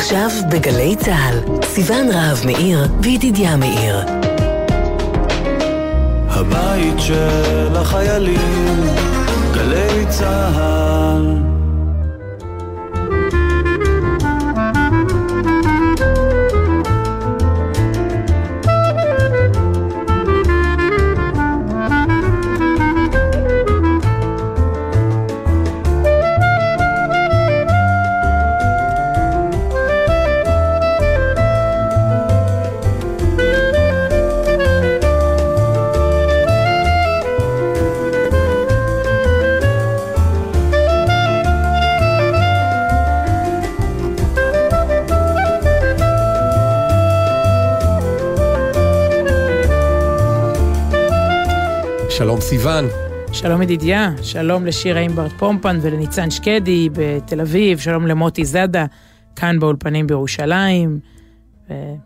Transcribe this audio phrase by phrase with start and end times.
[0.00, 3.96] עכשיו בגלי צה"ל, סיון רהב מאיר וידידיה מאיר.
[6.28, 8.80] הבית של החיילים,
[9.54, 11.49] גלי צה"ל
[52.40, 52.84] שלום סיון.
[53.32, 58.86] שלום ידידיה, שלום לשירה אימברט פומפן ולניצן שקדי בתל אביב, שלום למוטי זאדה,
[59.36, 61.00] כאן באולפנים בירושלים,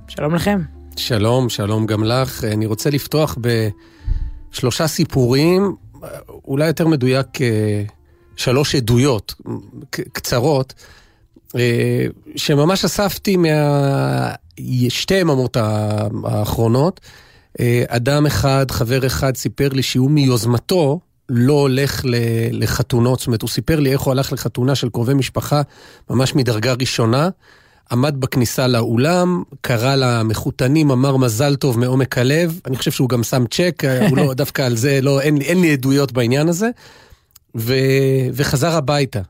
[0.08, 0.60] ושלום לכם.
[0.96, 2.44] שלום, שלום גם לך.
[2.44, 3.38] אני רוצה לפתוח
[4.52, 5.76] בשלושה סיפורים,
[6.44, 7.26] אולי יותר מדויק
[8.36, 9.34] שלוש עדויות
[9.90, 10.74] קצרות,
[12.36, 15.56] שממש אספתי מהשתי יממות
[16.24, 17.00] האחרונות.
[17.88, 22.00] אדם אחד, חבר אחד, סיפר לי שהוא מיוזמתו לא הולך
[22.52, 25.62] לחתונות, זאת אומרת, הוא סיפר לי איך הוא הלך לחתונה של קרובי משפחה,
[26.10, 27.28] ממש מדרגה ראשונה,
[27.90, 33.44] עמד בכניסה לאולם, קרא למחותנים, אמר מזל טוב מעומק הלב, אני חושב שהוא גם שם
[33.50, 36.70] צ'ק, הוא לא, דווקא על זה, לא, אין, אין לי עדויות בעניין הזה,
[37.56, 37.74] ו,
[38.34, 39.20] וחזר הביתה.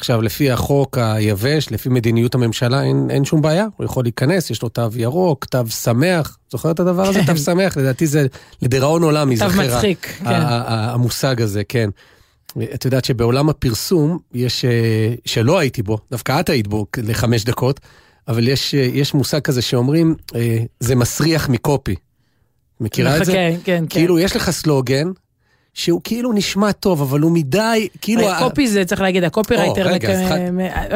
[0.00, 4.62] עכשיו, לפי החוק היבש, לפי מדיניות הממשלה, אין, אין שום בעיה, הוא יכול להיכנס, יש
[4.62, 7.20] לו תו ירוק, תו שמח, זוכר את הדבר הזה?
[7.26, 8.26] תו שמח, לדעתי זה
[8.62, 9.36] לדיראון עולם.
[9.36, 10.24] תו מצחיק, כן.
[10.66, 11.90] המושג הזה, כן.
[12.74, 14.64] את יודעת שבעולם הפרסום, יש,
[15.24, 17.80] שלא הייתי בו, דווקא את היית בו לחמש דקות,
[18.28, 20.14] אבל יש, יש מושג כזה שאומרים,
[20.80, 21.94] זה מסריח מ copy.
[22.80, 23.32] מכירה את זה?
[23.32, 23.86] כן, כן, כן.
[23.88, 25.08] כאילו, יש לך סלוגן,
[25.74, 28.28] שהוא כאילו נשמע טוב, אבל הוא מדי, כאילו...
[28.28, 29.88] ה copy זה, צריך להגיד, הקופירייטר...
[29.88, 30.12] רגע,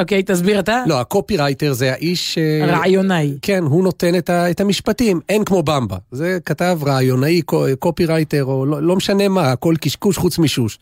[0.00, 0.82] אוקיי, תסביר אתה.
[0.86, 2.38] לא, הקופירייטר זה האיש...
[2.68, 3.34] רעיונאי.
[3.42, 5.96] כן, הוא נותן את המשפטים, אין כמו במבה.
[6.12, 7.42] זה כתב רעיונאי,
[7.78, 10.78] קופירייטר, או לא משנה מה, הכל קשקוש חוץ משוש.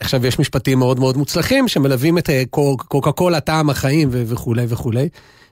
[0.00, 2.30] עכשיו, יש משפטים מאוד מאוד מוצלחים שמלווים את
[2.88, 5.08] קוקה קולה, טעם החיים וכולי וכולי.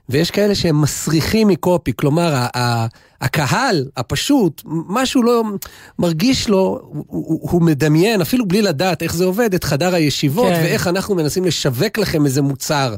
[0.09, 2.45] ויש כאלה שהם מסריחים מקופי, כלומר,
[3.21, 5.43] הקהל הפשוט, משהו לא
[5.99, 10.61] מרגיש לו, הוא, הוא מדמיין, אפילו בלי לדעת איך זה עובד, את חדר הישיבות, כן.
[10.63, 12.95] ואיך אנחנו מנסים לשווק לכם איזה מוצר.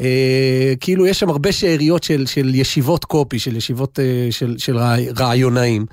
[0.00, 4.78] אה, כאילו יש שם הרבה שאריות של, של ישיבות קופי, של ישיבות אה, של, של
[5.18, 5.86] רעיונאים.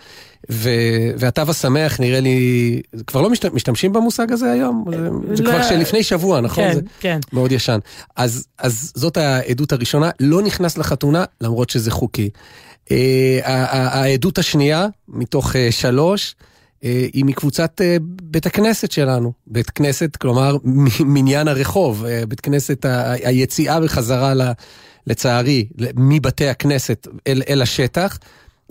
[0.51, 0.69] ו,
[1.17, 4.85] והתו השמח נראה לי, כבר לא משת, משתמשים במושג הזה היום?
[4.91, 6.63] זה, זה כבר שלפני שבוע, נכון?
[6.63, 7.19] כן, זה כן.
[7.33, 7.79] מאוד ישן.
[8.15, 12.29] אז, אז זאת העדות הראשונה, לא נכנס לחתונה, למרות שזה חוקי.
[12.91, 16.35] אה, העדות השנייה, מתוך אה, שלוש,
[16.83, 19.31] אה, היא מקבוצת אה, בית הכנסת שלנו.
[19.47, 20.57] בית כנסת, כלומר,
[20.99, 24.33] מניין הרחוב, אה, בית כנסת, ה, היציאה בחזרה,
[25.07, 28.17] לצערי, מבתי הכנסת אל, אל השטח.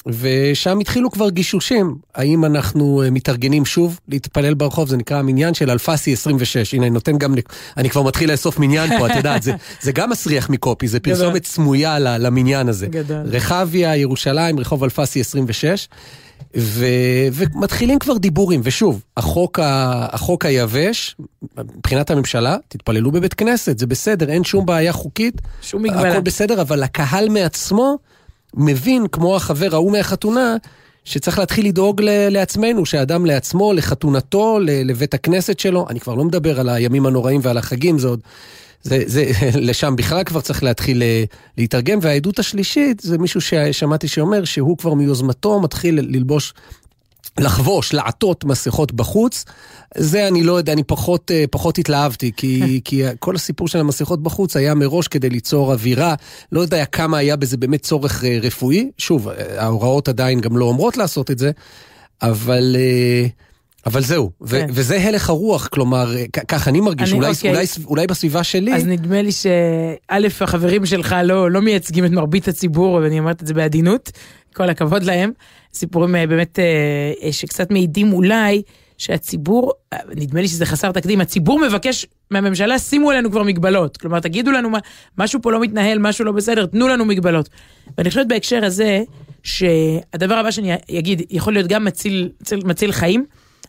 [0.07, 6.13] ושם התחילו כבר גישושים, האם אנחנו מתארגנים שוב להתפלל ברחוב, זה נקרא המניין של אלפסי
[6.13, 6.75] 26.
[6.75, 7.35] הנה, אני נותן גם,
[7.77, 11.47] אני כבר מתחיל לאסוף מניין פה, את יודעת, זה, זה גם מסריח מקופי, זה פרסומת
[11.47, 12.87] סמויה למניין הזה.
[12.87, 13.23] גדול.
[13.25, 15.89] רחביה, ירושלים, רחוב אלפסי 26.
[16.57, 16.87] ו,
[17.33, 21.17] ומתחילים כבר דיבורים, ושוב, החוק, ה, החוק היבש,
[21.77, 25.43] מבחינת הממשלה, תתפללו בבית כנסת, זה בסדר, אין שום בעיה חוקית.
[25.63, 26.11] שום מגבלה.
[26.11, 27.99] הכל בסדר, אבל הקהל מעצמו
[28.57, 30.57] מבין, כמו החבר ההוא מהחתונה,
[31.05, 36.69] שצריך להתחיל לדאוג לעצמנו, שהאדם לעצמו, לחתונתו, לבית הכנסת שלו, אני כבר לא מדבר על
[36.69, 38.21] הימים הנוראים ועל החגים, זה עוד...
[38.83, 39.25] זה, זה,
[39.69, 41.25] לשם בכלל כבר צריך להתחיל אה,
[41.59, 46.55] להתרגם, והעדות השלישית זה מישהו ששמעתי שאומר שהוא כבר מיוזמתו מתחיל ללבוש
[47.41, 49.45] לחבוש, לעטות מסכות בחוץ,
[49.97, 54.23] זה אני לא יודע, אני פחות, אה, פחות התלהבתי, כי, כי כל הסיפור של המסכות
[54.23, 56.15] בחוץ היה מראש כדי ליצור אווירה,
[56.53, 60.97] לא יודע כמה היה בזה באמת צורך אה, רפואי, שוב, ההוראות עדיין גם לא אומרות
[60.97, 61.51] לעשות את זה,
[62.23, 62.77] אבל...
[63.87, 64.67] אבל זהו, כן.
[64.71, 66.15] וזה הלך הרוח, כלומר,
[66.49, 67.51] כך אני מרגיש, אני, אולי, אוקיי.
[67.51, 68.75] אולי, אולי בסביבה שלי.
[68.75, 73.47] אז נדמה לי שא', החברים שלך לא, לא מייצגים את מרבית הציבור, ואני אומרת את
[73.47, 74.13] זה בעדינות,
[74.55, 75.31] כל הכבוד להם.
[75.75, 78.63] סיפורים אה, באמת אה, שקצת מעידים אולי
[78.99, 83.97] שהציבור, אה, נדמה לי שזה חסר תקדים, הציבור מבקש מהממשלה, שימו עלינו כבר מגבלות.
[83.97, 84.79] כלומר, תגידו לנו מה,
[85.19, 87.49] משהו פה לא מתנהל, משהו לא בסדר, תנו לנו מגבלות.
[87.99, 89.03] ואני חושבת בהקשר הזה,
[89.43, 93.25] שהדבר הבא שאני אגיד, יכול להיות גם מציל, מציל, מציל חיים,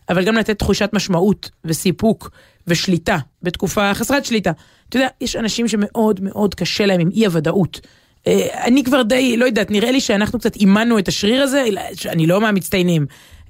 [0.08, 2.30] אבל גם לתת תחושת משמעות וסיפוק
[2.66, 4.52] ושליטה בתקופה חסרת שליטה.
[4.88, 7.80] אתה יודע, יש אנשים שמאוד מאוד קשה להם עם אי הוודאות.
[8.26, 11.64] אה, אני כבר די, לא יודעת, נראה לי שאנחנו קצת אימנו את השריר הזה,
[12.06, 13.06] אני לא מהמצטיינים.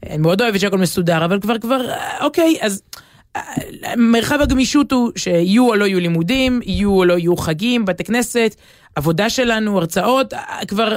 [0.06, 2.82] אני מאוד אוהבת שהכל מסודר, אבל כבר, כבר, אה, אוקיי, אז
[3.36, 3.42] אה,
[3.96, 8.54] מרחב הגמישות הוא שיהיו או לא יהיו לימודים, יהיו או לא יהיו חגים, בתי כנסת,
[8.94, 10.34] עבודה שלנו, הרצאות,
[10.68, 10.96] כבר,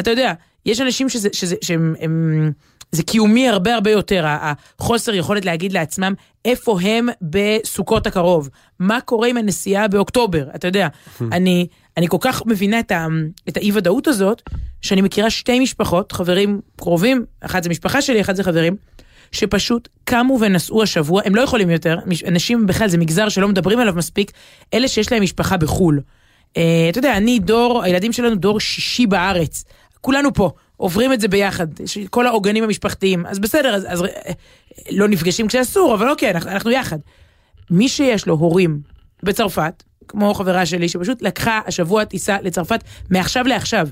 [0.00, 0.32] אתה יודע,
[0.66, 2.52] יש אנשים שזה, שזה, שהם, הם,
[2.92, 6.14] זה קיומי הרבה הרבה יותר, החוסר יכולת להגיד לעצמם
[6.44, 8.48] איפה הם בסוכות הקרוב,
[8.78, 10.88] מה קורה עם הנסיעה באוקטובר, אתה יודע,
[11.32, 11.66] אני,
[11.96, 13.06] אני כל כך מבינה את, ה,
[13.48, 14.42] את האי ודאות הזאת,
[14.82, 18.76] שאני מכירה שתי משפחות, חברים קרובים, אחת זה משפחה שלי, אחת זה חברים,
[19.32, 23.94] שפשוט קמו ונסעו השבוע, הם לא יכולים יותר, אנשים בכלל זה מגזר שלא מדברים עליו
[23.94, 24.32] מספיק,
[24.74, 26.00] אלה שיש להם משפחה בחו"ל.
[26.50, 26.52] Uh,
[26.90, 29.64] אתה יודע, אני דור, הילדים שלנו דור שישי בארץ,
[30.00, 30.50] כולנו פה.
[30.80, 31.66] עוברים את זה ביחד,
[32.10, 34.04] כל העוגנים המשפחתיים, אז בסדר, אז, אז
[34.90, 36.98] לא נפגשים כשאסור, אבל אוקיי, אנחנו, אנחנו יחד.
[37.70, 38.80] מי שיש לו הורים
[39.22, 43.88] בצרפת, כמו חברה שלי, שפשוט לקחה השבוע טיסה לצרפת מעכשיו לעכשיו.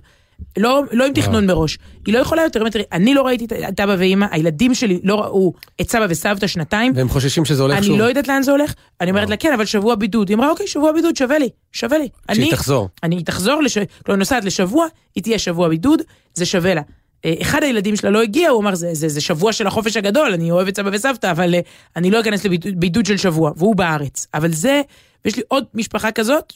[0.57, 2.63] לא, לא עם תכנון מראש, היא לא יכולה יותר,
[2.93, 6.93] אני לא ראיתי את אבא ואימא, הילדים שלי לא ראו את סבא וסבתא שנתיים.
[6.97, 7.95] והם חוששים שזה הולך אני שוב.
[7.95, 10.29] אני לא יודעת לאן זה הולך, אני אומרת לה כן, אבל שבוע בידוד.
[10.29, 12.09] היא אמרה אוקיי, שבוע בידוד שווה לי, שווה לי.
[12.33, 12.89] שהיא תחזור.
[13.03, 13.79] אני תחזור, לש...
[14.09, 16.03] לא נוסעת לשבוע, היא תהיה שבוע בידוד,
[16.35, 16.83] זה שווה לה.
[17.25, 20.33] אה, אחד הילדים שלה לא הגיע, הוא אמר, זה, זה, זה שבוע של החופש הגדול,
[20.33, 21.61] אני אוהב את סבא וסבתא, אבל אה,
[21.97, 24.27] אני לא אכנס לבידוד של שבוע, והוא בארץ.
[24.35, 24.83] אבל זה,
[25.25, 26.53] ויש לי עוד משפחה כזאת,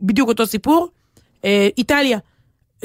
[0.00, 0.88] בדיוק אותו סיפור,
[1.44, 2.18] אה, איטליה.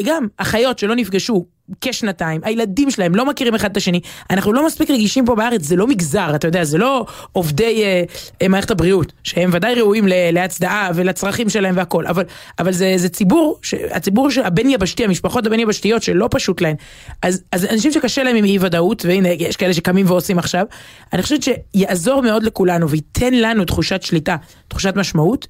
[0.03, 1.45] גם אחיות שלא נפגשו
[1.81, 3.99] כשנתיים, הילדים שלהם לא מכירים אחד את השני,
[4.29, 8.03] אנחנו לא מספיק רגישים פה בארץ, זה לא מגזר, אתה יודע, זה לא עובדי אה,
[8.41, 12.23] אה, מערכת הבריאות, שהם ודאי ראויים להצדעה ולצרכים שלהם והכל, אבל,
[12.59, 13.59] אבל זה, זה ציבור,
[13.91, 16.75] הציבור הבין יבשתי, המשפחות הבין יבשתיות שלא פשוט להן,
[17.21, 20.65] אז, אז אנשים שקשה להם עם אי ודאות, והנה יש כאלה שקמים ועושים עכשיו,
[21.13, 24.35] אני חושבת שיעזור מאוד לכולנו וייתן לנו תחושת שליטה,
[24.67, 25.47] תחושת משמעות.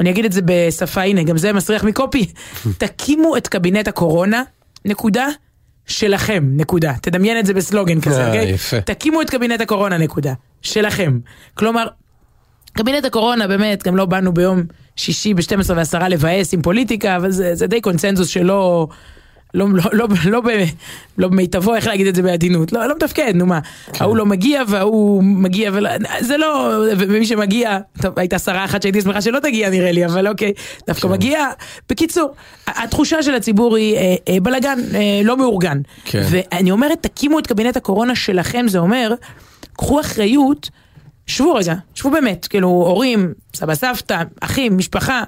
[0.00, 2.26] אני אגיד את זה בשפה, הנה, גם זה מסריח מקופי.
[2.78, 4.42] תקימו את קבינט הקורונה,
[4.84, 5.28] נקודה,
[5.86, 6.92] שלכם, נקודה.
[7.02, 8.50] תדמיין את זה בסלוגן כזה, אה, אוקיי?
[8.50, 8.80] יפה.
[8.80, 10.32] תקימו את קבינט הקורונה, נקודה.
[10.62, 11.18] שלכם.
[11.54, 11.86] כלומר,
[12.72, 14.62] קבינט הקורונה, באמת, גם לא באנו ביום
[14.96, 18.88] שישי ב-12 ו-10 לבאס עם פוליטיקה, אבל זה, זה די קונצנזוס שלא...
[19.54, 20.40] לא, לא, לא, לא,
[21.18, 23.60] לא, במיטבו, איך להגיד את זה בעדינות, לא, לא מתפקד, נו מה,
[23.92, 24.04] כן.
[24.04, 29.00] ההוא לא מגיע וההוא מגיע, ולא, זה לא, ומי שמגיע, טוב, הייתה שרה אחת שהייתי
[29.00, 30.52] שמחה שלא תגיע נראה לי, אבל אוקיי,
[30.86, 31.12] דווקא כן.
[31.12, 31.46] מגיע,
[31.88, 32.34] בקיצור,
[32.66, 36.22] התחושה של הציבור היא אה, אה, בלאגן אה, לא מאורגן, כן.
[36.30, 39.14] ואני אומרת, תקימו את קבינט הקורונה שלכם, זה אומר,
[39.72, 40.70] קחו אחריות,
[41.26, 45.22] שבו רגע, שבו באמת, כאילו, הורים, סבא סבתא, אחים, משפחה,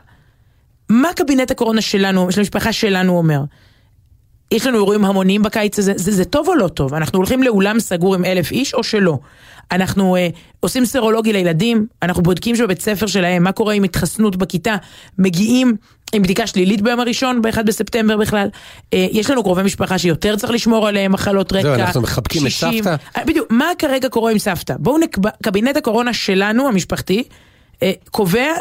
[0.89, 3.41] מה קבינט הקורונה שלנו, של המשפחה שלנו אומר?
[4.53, 6.95] יש לנו אירועים המוניים בקיץ הזה, זה, זה טוב או לא טוב?
[6.95, 9.19] אנחנו הולכים לאולם סגור עם אלף איש או שלא?
[9.71, 10.29] אנחנו אה,
[10.61, 14.77] עושים סרולוגי לילדים, אנחנו בודקים שבבית ספר שלהם, מה קורה עם התחסנות בכיתה,
[15.19, 15.77] מגיעים
[16.13, 18.49] עם בדיקה שלילית ביום הראשון, ב-1 בספטמבר בכלל.
[18.95, 21.63] אה, יש לנו קרובי משפחה שיותר צריך לשמור עליהם, מחלות רקע.
[21.63, 23.19] זהו, אנחנו מחבקים 60, את סבתא.
[23.19, 24.75] אה, בדיוק, מה כרגע קורה עם סבתא?
[24.79, 27.25] בואו נקבע, קבינט הקורונה שלנו, המשפחתי,
[27.83, 28.53] אה, קובע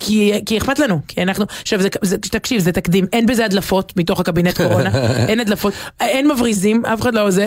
[0.00, 3.92] כי, כי אכפת לנו, כי אנחנו, עכשיו זה, זה, תקשיב זה תקדים, אין בזה הדלפות
[3.96, 4.90] מתוך הקבינט קורונה,
[5.28, 7.46] אין הדלפות, אין מבריזים, אף אחד לא זה,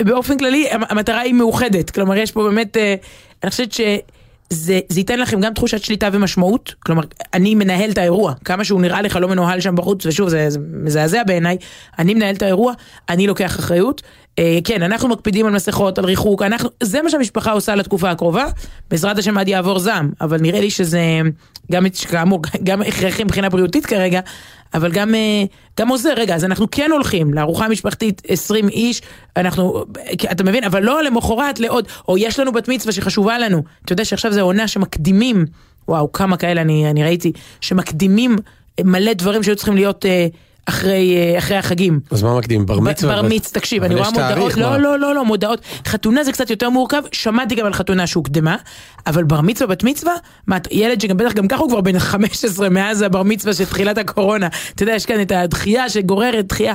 [0.00, 0.38] ובאופן כן.
[0.38, 2.94] כללי המטרה היא מאוחדת, כלומר יש פה באמת, אה,
[3.42, 7.02] אני חושבת שזה זה ייתן לכם גם תחושת שליטה ומשמעות, כלומר
[7.34, 10.58] אני מנהל את האירוע, כמה שהוא נראה לך לא מנוהל שם בחוץ, ושוב זה, זה
[10.72, 11.56] מזעזע בעיניי,
[11.98, 12.72] אני מנהל את האירוע,
[13.08, 14.02] אני לוקח אחריות.
[14.38, 18.46] אה, כן, אנחנו מקפידים על מסכות, על ריחוק, אנחנו, זה מה שהמשפחה עושה לתקופה הקרובה,
[18.90, 21.00] בעזרת השם עד יעבור זעם, אבל נראה לי שזה
[21.72, 24.20] גם, כאמור, גם הכרחי מבחינה בריאותית כרגע,
[24.74, 25.44] אבל גם, אה,
[25.80, 29.02] גם עוזר, רגע, אז אנחנו כן הולכים לארוחה משפחתית 20 איש,
[29.36, 29.84] אנחנו,
[30.32, 34.04] אתה מבין, אבל לא למחרת לעוד, או יש לנו בת מצווה שחשובה לנו, אתה יודע
[34.04, 35.46] שעכשיו זה עונה שמקדימים,
[35.88, 38.36] וואו, כמה כאלה אני, אני ראיתי, שמקדימים
[38.84, 40.06] מלא דברים שהיו צריכים להיות...
[40.06, 40.26] אה,
[40.66, 42.00] אחרי, אה, אחרי החגים.
[42.10, 42.66] אז מה מקדים?
[42.66, 43.22] בר מצווה?
[43.22, 45.60] בר מצווה, תקשיב, אני רואה מודעות, לא, לא, לא, לא, מודעות.
[45.86, 48.56] חתונה זה קצת יותר מורכב, שמעתי גם על חתונה שהוקדמה,
[49.06, 50.12] אבל בר מצווה, בת מצווה,
[50.46, 53.98] מה, ילד שגם בטח גם ככה הוא כבר בן 15 מאז הבר מצווה של תחילת
[53.98, 56.74] הקורונה, אתה יודע, יש כאן את הדחייה שגוררת דחייה.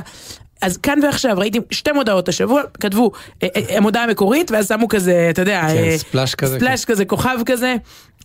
[0.60, 3.10] אז כאן ועכשיו ראיתי שתי מודעות השבוע, כתבו
[3.42, 6.92] אה, אה, המודעה המקורית, ואז שמו כזה, אתה יודע, כן, ספלאש כזה, ספלאש כן.
[6.92, 7.76] כזה, כוכב כזה.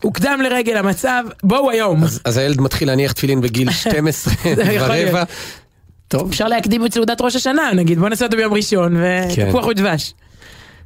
[0.03, 2.03] הוקדם לרגל המצב, בואו היום.
[2.03, 5.23] אז, אז הילד מתחיל להניח תפילין בגיל 12 ורבע.
[6.07, 6.29] טוב.
[6.29, 9.69] אפשר להקדים את סעודת ראש השנה, נגיד, בוא נעשה אותו ביום ראשון, ותפוח כן.
[9.69, 10.13] ודבש.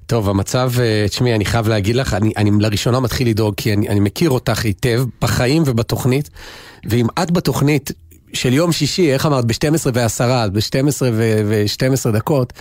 [0.06, 3.90] טוב, המצב, אה, תשמעי, אני חייב להגיד לך, אני, אני לראשונה מתחיל לדאוג, כי אני,
[3.90, 6.30] אני מכיר אותך היטב, בחיים ובתוכנית,
[6.86, 7.92] ואם את בתוכנית
[8.34, 12.54] של יום שישי, איך אמרת, ב-12 ו-10, ב-12 ו-12 דקות,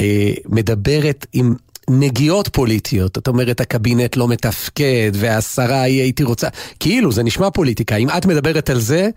[0.00, 1.54] אה, מדברת עם
[1.90, 6.48] נגיעות פוליטיות, זאת אומרת הקבינט לא מתפקד והשרה היא הייתי רוצה,
[6.80, 9.10] כאילו זה נשמע פוליטיקה, אם את מדברת על זה,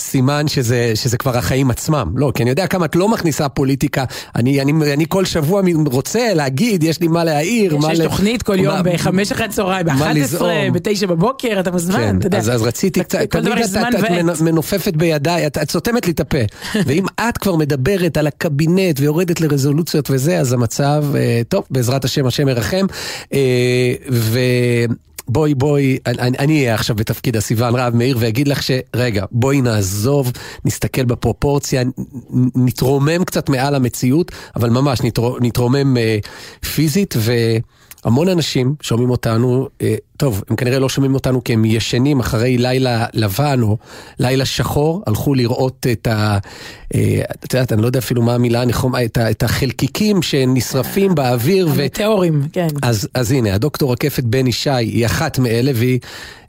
[0.00, 2.12] סימן שזה, שזה כבר החיים עצמם.
[2.16, 4.04] לא, כי אני יודע כמה את לא מכניסה פוליטיקה.
[4.36, 7.76] אני, אני, אני כל שבוע רוצה להגיד, יש לי מה להעיר.
[7.76, 10.72] מה יש ל- תוכנית כל יום בחמש אחרי הצהריים, מה ב-11, לזעום.
[10.72, 12.38] ב-9 בבוקר, אתה מוזמן, כן, אתה יודע.
[12.38, 14.40] אז, אז רציתי קצת, דבר תמיד את, את, את.
[14.40, 16.38] מנופפת בידיי, את, את סותמת לי את הפה.
[16.86, 22.26] ואם את כבר מדברת על הקבינט ויורדת לרזולוציות וזה, אז המצב, אה, טוב, בעזרת השם,
[22.26, 22.86] השם ירחם.
[23.32, 23.94] אה,
[25.30, 30.32] ובואי, בואי, אני, אני אהיה עכשיו בתפקיד הסיוון רהב מאיר ואגיד לך שרגע, בואי נעזוב,
[30.64, 31.82] נסתכל בפרופורציה,
[32.54, 36.18] נתרומם קצת מעל המציאות, אבל ממש נתר, נתרומם אה,
[36.74, 37.32] פיזית ו...
[38.04, 42.58] המון אנשים שומעים אותנו, אה, טוב, הם כנראה לא שומעים אותנו כי הם ישנים אחרי
[42.58, 43.76] לילה לבן או
[44.18, 46.38] לילה שחור, הלכו לראות את ה...
[46.94, 51.68] אה, את יודעת, אני לא יודע אפילו מה המילה הנכונה, את, את החלקיקים שנשרפים באוויר.
[51.74, 51.82] ו...
[51.82, 52.68] המטאורים, כן.
[52.82, 55.98] אז, אז הנה, הדוקטור רקפת בן ישי היא אחת מאלה והיא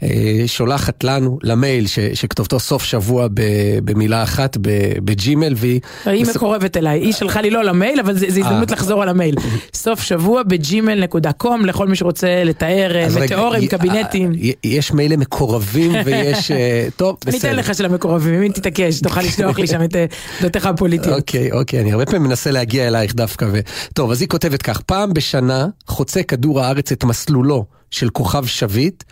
[0.04, 3.42] אה, שולחת לנו למייל ש, שכתובתו סוף שבוע ב,
[3.84, 4.58] במילה אחת
[5.04, 5.80] בג'ימל והיא...
[6.06, 8.72] היא מקורבת אליי, היא שלחה לי לא למייל, אבל זה הזדמנות.
[8.72, 9.36] לחזור על המייל.
[9.74, 10.44] סוף שבוע
[11.42, 14.32] בג'ימל.קום לכל מי שרוצה לתאר אה, מטאורים, קבינטים.
[14.44, 16.52] אה, יש מילא מקורבים ויש...
[16.52, 17.52] אה, טוב, אני בסדר.
[17.52, 20.06] אתן לך של המקורבים, אם תתעקש, תוכל לשלוח לי שם את אה,
[20.42, 21.20] דעותיך הפוליטיות.
[21.20, 23.46] אוקיי, אוקיי, אני הרבה פעמים מנסה להגיע אלייך דווקא.
[23.52, 23.60] ו...
[23.94, 29.04] טוב, אז היא כותבת כך, פעם בשנה חוצה כדור הארץ את מסלולו של כוכב שביט,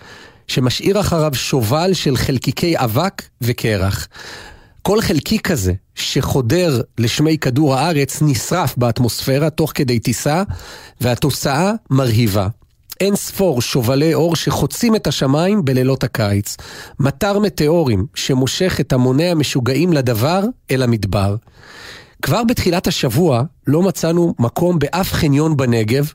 [0.48, 4.07] שמשאיר אחריו שובל של חלקיקי אבק וקרח.
[4.81, 10.43] כל חלקיק כזה שחודר לשמי כדור הארץ נשרף באטמוספירה תוך כדי טיסה,
[11.01, 12.48] והתוצאה מרהיבה.
[13.00, 16.57] אין ספור שובלי אור שחוצים את השמיים בלילות הקיץ.
[17.00, 21.36] מטר מטאורים שמושך את המוני המשוגעים לדבר אל המדבר.
[22.21, 26.13] כבר בתחילת השבוע לא מצאנו מקום באף חניון בנגב,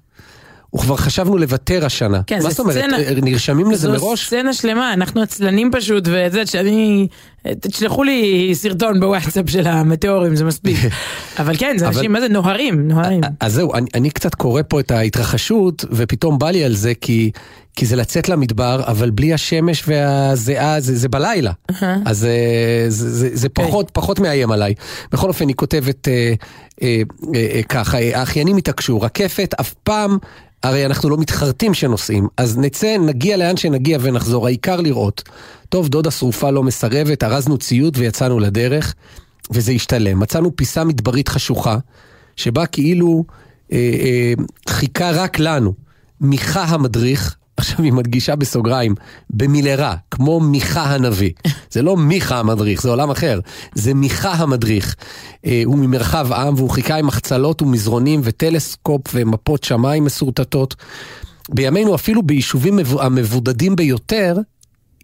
[0.74, 2.20] וכבר חשבנו לוותר השנה.
[2.26, 4.26] כן, מה זאת אומרת, סצנה- נרשמים לזה זו מראש?
[4.26, 7.08] סצנה שלמה, אנחנו עצלנים פשוט, יודעת שאני...
[7.60, 10.76] תשלחו לי סרטון בוואטסאפ של המטאורים, זה מספיק.
[11.38, 13.20] אבל כן, זה אנשים, מה זה, נוהרים, נוהרים.
[13.40, 17.30] אז זהו, אני, אני קצת קורא פה את ההתרחשות, ופתאום בא לי על זה, כי,
[17.76, 21.52] כי זה לצאת למדבר, אבל בלי השמש והזיעה, זה, זה בלילה.
[22.04, 24.74] אז אה, זה, זה, זה פחות, פחות מאיים עליי.
[25.12, 26.34] בכל אופן, היא כותבת אה,
[26.82, 27.02] אה,
[27.34, 30.18] אה, אה, ככה, אה, האחיינים התעקשו, רקפת אף פעם...
[30.64, 35.22] הרי אנחנו לא מתחרטים שנוסעים, אז נצא, נגיע לאן שנגיע ונחזור, העיקר לראות.
[35.68, 38.94] טוב, דודה שרופה לא מסרבת, ארזנו ציוד ויצאנו לדרך,
[39.50, 40.20] וזה השתלם.
[40.20, 41.76] מצאנו פיסה מדברית חשוכה,
[42.36, 43.24] שבה כאילו
[43.72, 44.32] אה, אה,
[44.68, 45.72] חיכה רק לנו.
[46.20, 48.94] מיכה המדריך, עכשיו היא מדגישה בסוגריים,
[49.30, 51.30] במילרה, כמו מיכה הנביא.
[51.70, 53.40] זה לא מיכה המדריך, זה עולם אחר.
[53.74, 54.94] זה מיכה המדריך.
[55.46, 60.74] אה, הוא ממרחב עם והוא חיכה עם מחצלות ומזרונים וטלסקופ ומפות שמיים מסורטטות.
[61.48, 64.36] בימינו אפילו ביישובים מבו- המבודדים ביותר,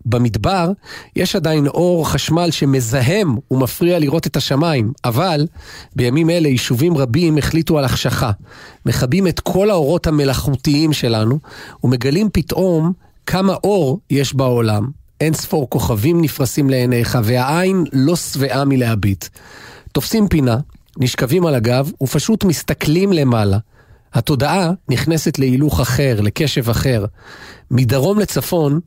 [0.06, 0.70] במדבר
[1.16, 5.46] יש עדיין אור חשמל שמזהם ומפריע לראות את השמיים, אבל
[5.96, 8.30] בימים אלה יישובים רבים החליטו על החשכה.
[8.86, 11.38] מכבים את כל האורות המלאכותיים שלנו
[11.84, 12.92] ומגלים פתאום
[13.26, 14.90] כמה אור יש בעולם.
[15.20, 19.24] אין ספור כוכבים נפרסים לעיניך והעין לא שבעה מלהביט.
[19.92, 20.56] תופסים פינה,
[20.98, 23.58] נשכבים על הגב ופשוט מסתכלים למעלה.
[24.14, 27.04] התודעה נכנסת להילוך אחר, לקשב אחר.
[27.70, 28.80] מדרום לצפון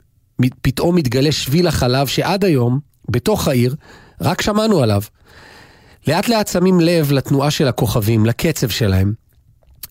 [0.62, 3.76] פתאום מתגלה שביל החלב שעד היום, בתוך העיר,
[4.22, 5.02] רק שמענו עליו.
[6.08, 9.14] לאט לאט שמים לב לתנועה של הכוכבים, לקצב שלהם.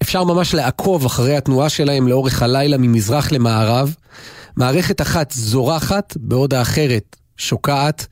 [0.02, 3.94] אפשר ממש לעקוב אחרי התנועה שלהם לאורך הלילה ממזרח למערב.
[4.56, 8.06] מערכת אחת זורחת, בעוד האחרת שוקעת,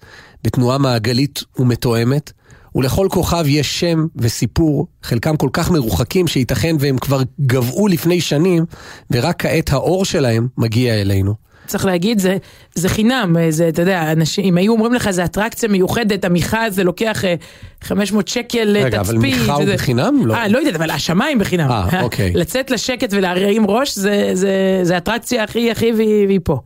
[0.44, 2.32] בתנועה מעגלית ומתואמת.
[2.74, 8.64] ולכל כוכב יש שם וסיפור, חלקם כל כך מרוחקים שייתכן והם כבר גבעו לפני שנים,
[9.10, 11.34] ורק כעת האור שלהם מגיע אלינו.
[11.70, 12.36] צריך להגיד, זה,
[12.74, 16.74] זה חינם, אה, זה, אתה יודע, אנשים, אם היו אומרים לך, זה אטרקציה מיוחדת, המכרז
[16.74, 17.34] זה לוקח אה,
[17.82, 18.84] 500 שקל לתצפית.
[18.84, 20.26] רגע, אבל מיכה הוא בחינם?
[20.26, 20.34] לא.
[20.34, 21.70] אה, לא יודעת, אבל השמיים בחינם.
[21.70, 22.32] אה, אוקיי.
[22.40, 26.60] לצאת לשקט ולהרים ראש, זה, זה, זה אטרקציה הכי הכי והיא פה.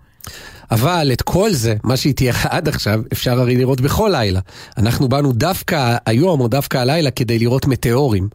[0.70, 4.40] אבל את כל זה, מה שהיא תהיה עד עכשיו, אפשר הרי לראות בכל לילה.
[4.76, 8.28] אנחנו באנו דווקא היום או דווקא הלילה כדי לראות מטאורים.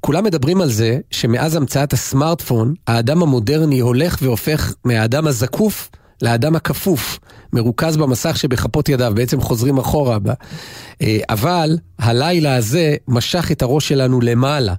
[0.00, 5.90] כולם מדברים על זה שמאז המצאת הסמארטפון, האדם המודרני הולך והופך מהאדם הזקוף
[6.22, 7.18] לאדם הכפוף,
[7.52, 10.18] מרוכז במסך שבכפות ידיו, בעצם חוזרים אחורה.
[11.02, 14.74] אה, אבל הלילה הזה משך את הראש שלנו למעלה.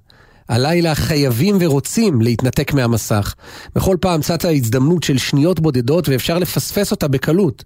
[0.50, 3.36] הלילה חייבים ורוצים להתנתק מהמסך.
[3.76, 7.64] בכל פעם צצה הזדמנות של שניות בודדות ואפשר לפספס אותה בקלות.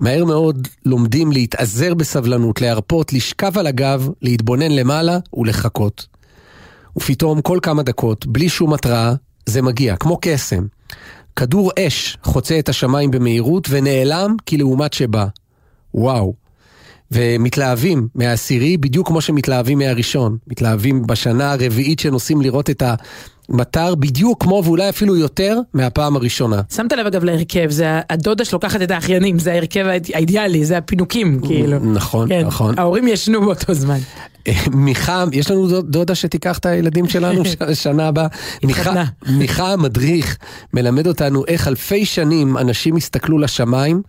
[0.00, 6.06] מהר מאוד לומדים להתאזר בסבלנות, להרפות, לשכב על הגב, להתבונן למעלה ולחכות.
[6.96, 9.14] ופתאום כל כמה דקות, בלי שום התראה,
[9.46, 10.66] זה מגיע, כמו קסם.
[11.38, 15.26] כדור אש חוצה את השמיים במהירות ונעלם כלעומת שבא.
[15.94, 16.34] וואו.
[17.10, 20.36] ומתלהבים מהעשירי בדיוק כמו שמתלהבים מהראשון.
[20.46, 22.82] מתלהבים בשנה הרביעית שנוסעים לראות את
[23.52, 26.60] המטר בדיוק כמו ואולי אפילו יותר מהפעם הראשונה.
[26.74, 31.78] שמת לב אגב להרכב, זה הדודה שלוקחת את האחיינים, זה ההרכב האידיאלי, זה הפינוקים כאילו.
[31.78, 32.78] נכון, כן, נכון.
[32.78, 33.98] ההורים ישנו באותו זמן.
[34.70, 37.42] מיכה, יש לנו דוד- דודה שתיקח את הילדים שלנו
[37.74, 38.26] שנה הבאה.
[39.28, 40.36] מיכה המדריך
[40.74, 44.02] מלמד אותנו איך אלפי שנים אנשים הסתכלו לשמיים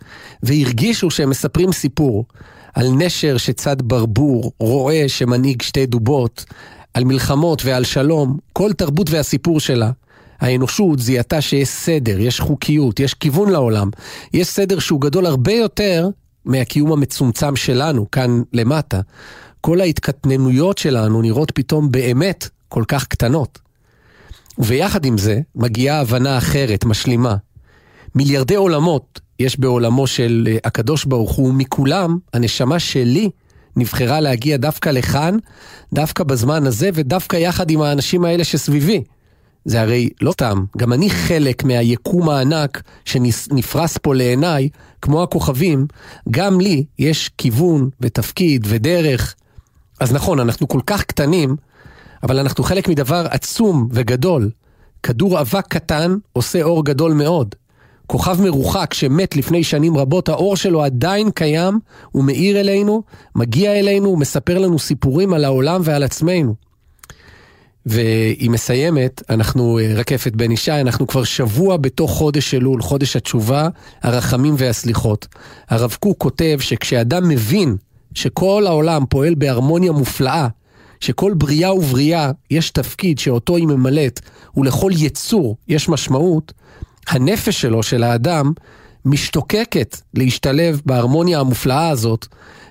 [0.43, 2.25] והרגישו שהם מספרים סיפור.
[2.74, 6.46] על נשר שצד ברבור, רועה שמנהיג שתי דובות,
[6.93, 9.91] על מלחמות ועל שלום, כל תרבות והסיפור שלה.
[10.39, 13.89] האנושות זיהתה שיש סדר, יש חוקיות, יש כיוון לעולם.
[14.34, 16.08] יש סדר שהוא גדול הרבה יותר
[16.46, 19.01] מהקיום המצומצם שלנו, כאן למטה.
[19.62, 23.60] כל ההתקטננויות שלנו נראות פתאום באמת כל כך קטנות.
[24.58, 27.36] וביחד עם זה, מגיעה הבנה אחרת, משלימה.
[28.15, 33.29] מיליארדי עולמות יש בעולמו של אה, הקדוש ברוך הוא, מכולם, הנשמה שלי
[33.79, 35.38] נבחרה להגיע דווקא לכאן,
[35.93, 39.03] דווקא בזמן הזה, ודווקא יחד עם האנשים האלה שסביבי.
[39.65, 44.69] זה הרי לא סתם, גם אני חלק מהיקום הענק שנפרס פה לעיניי,
[45.01, 45.88] כמו הכוכבים,
[46.31, 49.36] גם לי יש כיוון ותפקיד ודרך.
[50.00, 51.55] אז נכון, אנחנו כל כך קטנים,
[52.24, 54.50] אבל אנחנו חלק מדבר עצום וגדול.
[55.03, 57.55] כדור אבק קטן עושה אור גדול מאוד.
[58.09, 61.79] כוכב מרוחק שמת לפני שנים רבות, האור שלו עדיין קיים,
[62.11, 63.03] הוא מאיר אלינו,
[63.35, 66.55] מגיע אלינו, מספר לנו סיפורים על העולם ועל עצמנו.
[67.85, 73.67] והיא מסיימת, אנחנו אה, רקפת בן ישי, אנחנו כבר שבוע בתוך חודש אלול, חודש התשובה,
[74.01, 75.27] הרחמים והסליחות.
[75.69, 77.75] הרב קוק כותב שכשאדם מבין
[78.13, 80.47] שכל העולם פועל בהרמוניה מופלאה,
[80.99, 84.19] שכל בריאה ובריאה יש תפקיד שאותו היא ממלאת,
[84.57, 86.53] ולכל יצור יש משמעות,
[87.09, 88.53] הנפש שלו, של האדם,
[89.05, 92.27] משתוקקת להשתלב בהרמוניה המופלאה הזאת,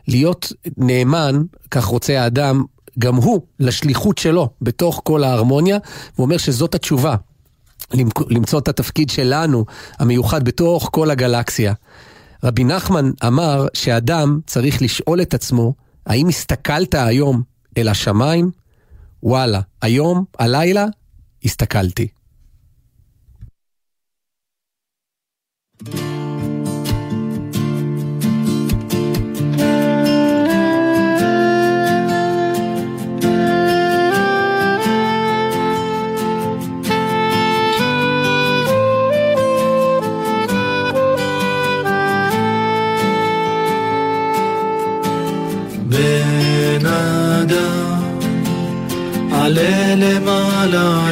[0.08, 2.64] להיות נאמן, כך רוצה האדם,
[2.98, 5.78] גם הוא, לשליחות שלו בתוך כל ההרמוניה,
[6.14, 7.16] והוא אומר שזאת התשובה.
[8.30, 9.64] למצוא את התפקיד שלנו,
[9.98, 11.72] המיוחד בתוך כל הגלקסיה.
[12.44, 15.74] רבי נחמן אמר שאדם צריך לשאול את עצמו,
[16.06, 17.42] האם הסתכלת היום
[17.78, 18.50] אל השמיים?
[19.22, 20.86] וואלה, היום, הלילה,
[21.44, 22.08] הסתכלתי.
[25.84, 25.90] בן
[46.86, 48.18] אדם,
[49.32, 51.10] עלה למעלה,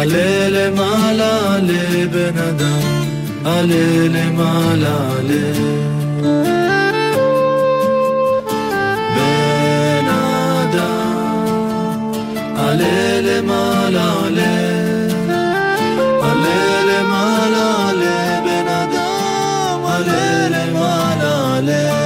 [0.00, 3.04] עלה, עלה למעלה, עלה בן אדם,
[3.44, 5.52] עלה למעלה, עלה.
[9.16, 10.08] בן
[10.64, 11.14] אדם,
[12.56, 14.54] עלה למעלה, עלה,
[19.86, 22.03] עלה למעלה,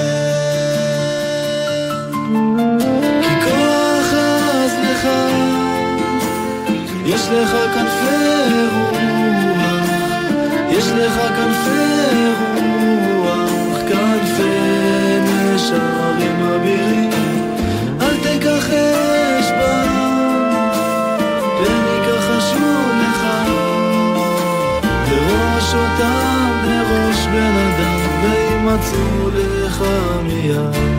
[7.29, 8.99] יש לך כנפי רוח,
[10.71, 12.25] יש לך כנפי
[13.17, 17.11] רוח, כנפי נשרים אבירים,
[18.01, 20.51] אל תכחש בם,
[21.59, 23.27] פן יכחשו לך,
[25.11, 29.85] בראש אותם בראש בן אדם, וימצאו לך
[30.23, 30.98] מיד.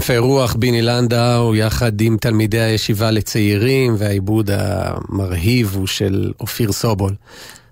[0.00, 7.14] כנפי רוח, ביני לנדאו, יחד עם תלמידי הישיבה לצעירים, והעיבוד המרהיב הוא של אופיר סובול.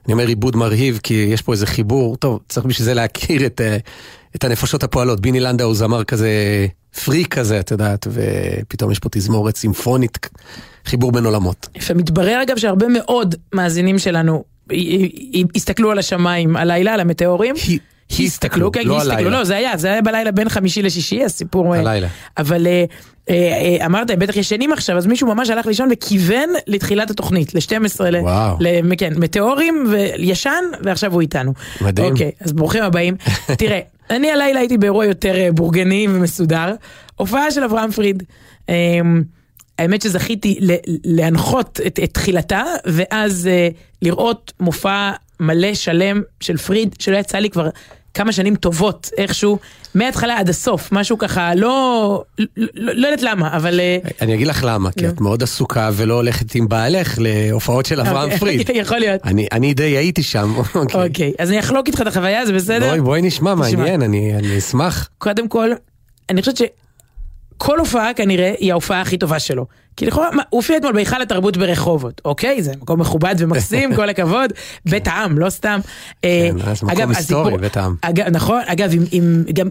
[0.06, 3.60] אני אומר עיבוד מרהיב כי יש פה איזה חיבור, טוב, צריך בשביל זה להכיר את,
[3.60, 3.76] אה,
[4.36, 5.20] את הנפשות הפועלות.
[5.20, 6.30] ביני לנדאו זמר כזה
[7.04, 10.28] פריק כזה, את יודעת, ופתאום יש פה תזמורת סימפונית,
[10.84, 11.68] חיבור בין עולמות.
[11.74, 14.44] יפה, מתברר אגב שהרבה מאוד מאזינים שלנו
[15.54, 17.54] הסתכלו על השמיים הלילה, על המטאורים.
[18.10, 19.30] הסתכלו, כן, לא הסתכלו.
[19.30, 21.74] לא, זה היה, זה היה בלילה בין חמישי לשישי, הסיפור.
[21.74, 22.08] אה, הלילה.
[22.38, 22.84] אבל אה,
[23.30, 28.02] אה, אמרת, הם בטח ישנים עכשיו, אז מישהו ממש הלך לישון וכיוון לתחילת התוכנית, ל-12,
[28.10, 28.56] ל- וואו.
[28.60, 31.52] ל- כן, מטאורים וישן, ועכשיו הוא איתנו.
[31.80, 32.12] מדהים.
[32.12, 33.14] אוקיי, אז ברוכים הבאים.
[33.58, 36.74] תראה, אני הלילה הייתי באירוע יותר בורגני ומסודר,
[37.16, 38.22] הופעה של אברהם פריד.
[38.68, 38.74] אה,
[39.78, 40.58] האמת שזכיתי
[41.04, 43.68] להנחות את, את תחילתה, ואז אה,
[44.02, 47.68] לראות מופע מלא שלם של פריד, שלא יצא לי כבר
[48.14, 49.58] כמה שנים טובות, איכשהו,
[49.94, 53.80] מההתחלה עד הסוף, משהו ככה, לא, לא, לא, לא יודעת למה, אבל...
[53.80, 55.08] אה, אני אגיד לך למה, כי נו.
[55.08, 58.70] את מאוד עסוקה ולא הולכת עם בעלך להופעות של אברהם אוקיי, פריד.
[58.82, 59.20] יכול להיות.
[59.24, 61.06] אני, אני די הייתי שם, אוקיי.
[61.06, 62.88] אוקיי, אז אני אחלוק איתך את החוויה, זה בסדר?
[62.88, 63.54] בואי, בואי נשמע.
[63.54, 65.08] מעניין, אני, אני אשמח.
[65.18, 65.70] קודם כל,
[66.30, 66.56] אני חושבת
[67.58, 69.66] שכל הופעה כנראה היא ההופעה הכי טובה שלו.
[69.96, 72.62] כי לכאורה, הוא הופיע אתמול בהיכל התרבות ברחובות, אוקיי?
[72.62, 74.52] זה מקום מכובד ומקסים, כל הכבוד,
[74.84, 75.80] בית העם, לא סתם.
[76.24, 77.96] אה, כן, אז מקום היסטורי, בית העם.
[78.32, 78.90] נכון, אגב,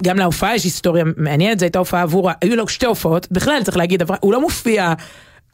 [0.01, 3.77] גם, להופעה יש היסטוריה מעניינת, זו הייתה הופעה עבור, היו לו שתי הופעות, בכלל צריך
[3.77, 4.93] להגיד, הוא לא מופיע.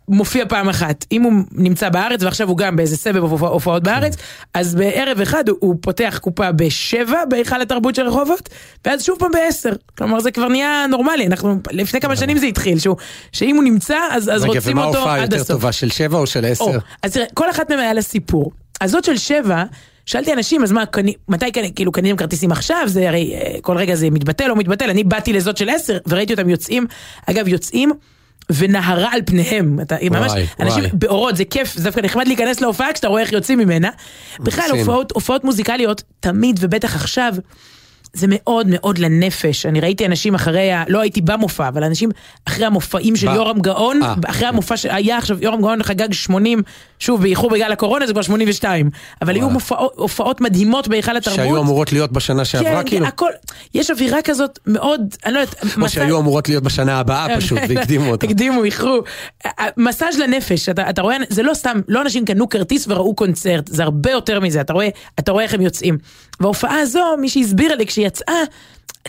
[0.08, 4.16] מופיע פעם אחת, אם הוא נמצא בארץ ועכשיו הוא גם באיזה סבב הופע- הופעות בארץ,
[4.54, 8.50] אז בערב אחד הוא, הוא פותח קופה בשבע בהיכל התרבות של רחובות,
[8.86, 9.72] ואז שוב פעם בעשר.
[9.98, 12.96] כלומר זה כבר נהיה נורמלי, אנחנו, לפני כמה שנים זה התחיל, שהוא,
[13.32, 15.48] שאם הוא נמצא אז, אז רגע, רוצים ומה אותו ההופעה עד יותר הסוף.
[15.52, 16.64] טובה, של שבע או של עשר?
[16.64, 16.72] או,
[17.04, 18.52] אז תראה, כל אחת מהן היה לה סיפור.
[18.82, 19.64] אז זאת של שבע,
[20.06, 22.84] שאלתי אנשים, אז מה, קני, מתי קני, כאילו קניתם כרטיסים עכשיו?
[22.88, 24.90] זה הרי אה, כל רגע זה מתבטל או מתבטל.
[24.90, 26.86] אני באתי לזאת של עשר, וראיתי אותם יוצאים,
[27.30, 27.92] אגב, יוצאים.
[28.50, 30.90] ונהרה על פניהם, אתה, ממש, וואי, אנשים וואי.
[30.94, 33.90] באורות, זה כיף, זה דווקא נחמד להיכנס להופעה כשאתה רואה איך יוצאים ממנה.
[34.40, 34.70] בכלל.
[34.72, 37.34] הופעות, הופעות מוזיקליות, תמיד ובטח עכשיו,
[38.16, 39.66] זה מאוד מאוד לנפש.
[39.66, 40.84] אני ראיתי אנשים אחרי, ה...
[40.88, 42.10] לא הייתי במופע, אבל אנשים
[42.46, 46.62] אחרי המופעים של ב- יורם גאון, אה, אחרי המופע שהיה עכשיו, יורם גאון חגג 80,
[47.00, 48.90] שוב, באיחור בגלל הקורונה זה כבר 82,
[49.22, 49.50] אבל היו.
[49.50, 51.40] מופעות, הופעות מדהימות בהיכל התרבות.
[51.40, 53.06] שהיו אמורות להיות בשנה שעברה, כן, כאילו?
[53.06, 53.30] הכל,
[53.74, 57.60] יש אווירה כזאת מאוד, אני לא יודעת, או מסע- שהיו אמורות להיות בשנה הבאה פשוט,
[57.70, 58.26] והקדימו אותה.
[58.28, 59.00] הקדימו, איחרו.
[59.78, 63.84] מסאז' לנפש, אתה, אתה רואה, זה לא סתם, לא אנשים קנו כרטיס וראו קונצרט, זה
[63.84, 65.98] הרבה יותר מזה, אתה רואה, אתה רואה איך הם יוצאים.
[66.40, 68.44] וההופעה הזו, מישהי הסבירה לי, כשהיא יצאה,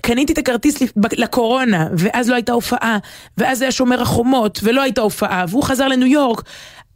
[0.02, 2.98] קניתי את הכרטיס לקורונה, ואז לא הייתה הופעה,
[3.38, 6.42] ואז היה שומר החומות, ולא הייתה הופעה, והוא חזר לניו יורק.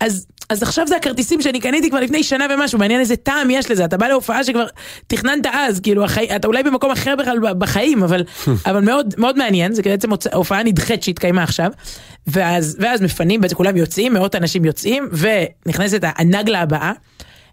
[0.00, 3.70] אז, אז עכשיו זה הכרטיסים שאני קניתי כבר לפני שנה ומשהו, מעניין איזה טעם יש
[3.70, 4.66] לזה, אתה בא להופעה שכבר
[5.06, 6.36] תכננת אז, כאילו, החי...
[6.36, 8.24] אתה אולי במקום אחר בכלל בחיים, אבל,
[8.68, 11.70] אבל מאוד, מאוד מעניין, זה בעצם הופעה נדחית שהתקיימה עכשיו,
[12.26, 16.92] ואז, ואז מפנים, בעצם כולם יוצאים, מאות אנשים יוצאים, ונכנסת הנגלה הבאה.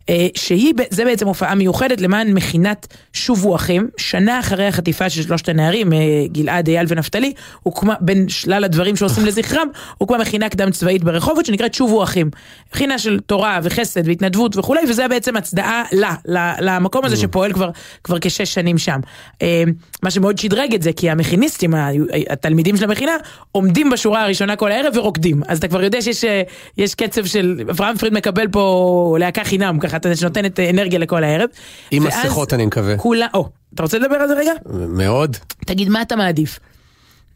[0.09, 5.49] אה, שהיא, זה בעצם הופעה מיוחדת למען מכינת שובו אחים, שנה אחרי החטיפה של שלושת
[5.49, 5.97] הנערים, אה,
[6.31, 11.73] גלעד, אייל ונפתלי, הוקמה, בין שלל הדברים שעושים לזכרם, הוקמה מכינה קדם צבאית ברחובות שנקראת
[11.73, 12.29] שובו אחים.
[12.73, 17.69] מכינה של תורה וחסד והתנדבות וכולי, וזה בעצם הצדעה לה, ל- למקום הזה שפועל כבר,
[18.03, 18.99] כבר כשש שנים שם.
[19.41, 19.63] אה,
[20.03, 21.73] מה שמאוד שדרג את זה, כי המכיניסטים,
[22.29, 23.11] התלמידים של המכינה,
[23.51, 25.41] עומדים בשורה הראשונה כל הערב ורוקדים.
[25.47, 26.25] אז אתה כבר יודע שיש
[26.77, 31.23] יש קצב של, אברהם פריד מקבל פה להקה חינם, ככה אתה שנותנת אה, אנרגיה לכל
[31.23, 31.49] הערב.
[31.91, 32.97] עם מסכות אני מקווה.
[32.97, 34.51] כולה, או, אתה רוצה לדבר על זה רגע?
[34.89, 35.37] מאוד.
[35.65, 36.59] תגיד, מה אתה מעדיף?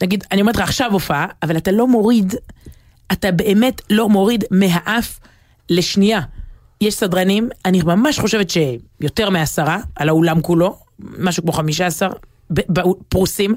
[0.02, 2.36] נגיד, אני אומרת לך עכשיו הופעה, אבל אתה לא מוריד,
[3.12, 5.20] אתה באמת לא מוריד מהאף
[5.70, 6.22] לשנייה.
[6.82, 12.10] יש סדרנים, אני ממש חושבת שיותר מעשרה על האולם כולו, משהו כמו חמישה עשר
[12.54, 13.56] ב- ב- פרוסים.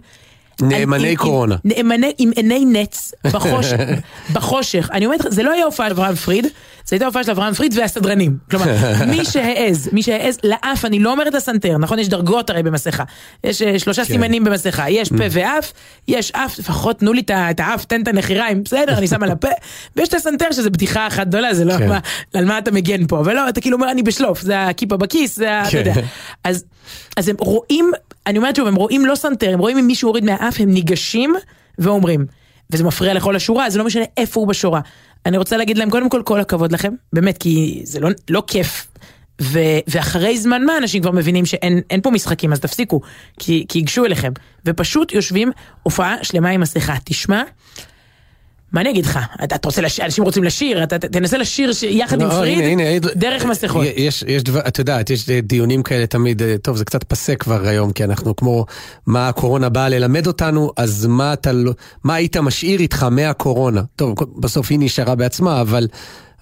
[0.63, 1.57] נאמני עם- קורונה.
[1.65, 3.77] עם, נאמני, עם עיני נץ, בחושך,
[4.35, 4.89] בחושך.
[4.93, 6.47] אני אומרת לך, זה לא היה הופעה של אברהם פריד,
[6.87, 8.37] זה הייתה הופעה של אברהם פריד והסדרנים.
[8.51, 8.67] כלומר,
[9.11, 11.99] מי שהעז, מי שהעז, לאף, אני לא אומרת לסנטר, נכון?
[11.99, 13.05] יש דרגות הרי במסכה.
[13.45, 15.73] יש אה, שלושה סימנים במסכה, יש פה ואף,
[16.09, 19.49] יש אף, לפחות תנו לי את האף, תן את הנחיריים, בסדר, אני שם על הפה,
[19.97, 21.89] ויש את הסנטר שזה בדיחה אחת גדולה, זה לא כן.
[21.89, 21.99] מה,
[22.35, 25.53] על מה אתה מגן פה, ולא, אתה כאילו אומר, אני בשלוף, זה הכיפה בכיס, זה
[25.53, 25.69] ה...
[25.69, 25.95] אתה יודע.
[25.95, 26.05] כן.
[26.45, 26.65] אז,
[27.17, 27.91] אז הם רואים,
[28.27, 31.35] אני אומרת שוב, הם רואים לא סנטר, הם רואים אם מישהו הוריד מהאף, הם ניגשים
[31.79, 32.27] ואומרים.
[32.71, 34.81] וזה מפריע לכל השורה, זה לא משנה איפה הוא בשורה.
[35.27, 38.87] אני רוצה להגיד להם, קודם כל, כל הכבוד לכם, באמת, כי זה לא, לא כיף.
[39.43, 43.01] ו, ואחרי זמן מה אנשים כבר מבינים שאין אין פה משחקים, אז תפסיקו,
[43.39, 44.33] כי ייגשו אליכם.
[44.67, 45.51] ופשוט יושבים
[45.83, 46.95] הופעה שלמה עם מסכה.
[47.05, 47.43] תשמע,
[48.73, 49.19] מה אני אגיד לך?
[49.45, 52.59] אתה אתה רוצה לשיר, אנשים רוצים לשיר, אתה תנסה לשיר ש- יחד עם לא, פריד,
[52.59, 53.87] הנה, הנה, דרך מסכות.
[53.97, 57.69] יש, יש דבר, את יודעת, יש דיונים כאלה תמיד, אה, טוב, זה קצת פסה כבר
[57.69, 58.67] היום, כי אנחנו כמו,
[59.07, 61.73] מה הקורונה באה ללמד אותנו, אז מה אתה לא,
[62.05, 63.83] מה היית משאיר איתך מהקורונה?
[63.97, 65.89] טוב, בסוף היא נשארה בעצמה, אבל...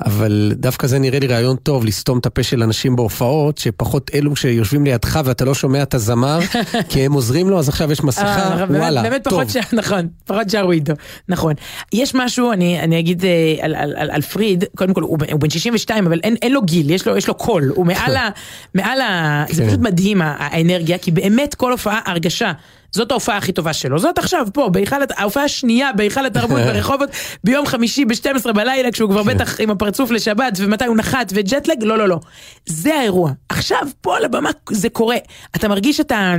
[0.07, 4.37] אבל דווקא זה נראה לי רעיון טוב, לסתום את הפה של אנשים בהופעות, שפחות אלו
[4.37, 6.39] שיושבים לידך ואתה לא שומע את הזמר,
[6.91, 9.33] כי הם עוזרים לו, אז עכשיו יש מסכה, אה, וואלה, באמת טוב.
[9.33, 9.57] פחות ש...
[9.73, 10.93] נכון, פחות שרו איתו,
[11.29, 11.55] נכון.
[11.93, 15.41] יש משהו, אני, אני אגיד אה, על, על, על, על פריד, קודם כל הוא, הוא
[15.41, 18.29] בן 62, אבל אין, אין לו גיל, יש לו, יש לו קול, הוא מעל ה...
[18.75, 19.45] מעל ה...
[19.51, 19.69] זה כן.
[19.69, 22.53] פשוט מדהים האנרגיה, כי באמת כל הופעה, הרגשה.
[22.93, 27.09] זאת ההופעה הכי טובה שלו, זאת עכשיו פה, בהיכל, ההופעה השנייה בהיכל התרבות ברחובות,
[27.45, 31.99] ביום חמישי ב-12 בלילה, כשהוא כבר בטח עם הפרצוף לשבת, ומתי הוא נחת, וג'טלג, לא,
[31.99, 32.19] לא, לא.
[32.67, 33.33] זה האירוע.
[33.49, 35.17] עכשיו, פה על הבמה זה קורה.
[35.57, 36.37] אתה מרגיש את, ה,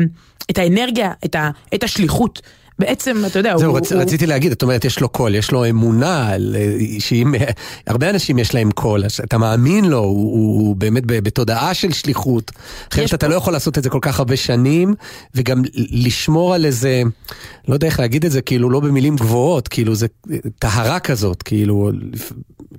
[0.52, 2.42] את האנרגיה, את, ה, את השליחות.
[2.82, 3.78] בעצם, אתה יודע, זהו, הוא...
[3.78, 6.38] רצ, הוא- רציתי להגיד, את אומרת, יש לו קול, יש לו אמונה, אה,
[7.00, 7.34] שאם,
[7.88, 12.52] הרבה אנשים יש להם קול, אתה מאמין לו, הוא, הוא, באמת בתודעה של שליחות.
[12.91, 14.94] אחרת אתה פה- לא יכול לעשות את זה כל כך הרבה שנים,
[15.36, 17.02] וגם לשמור על איזה,
[17.67, 20.08] לא יודע איך להגיד את זה, כאילו לא במילים גבוהות, כאילו זה
[20.60, 21.91] טהרה כזאת, כאילו,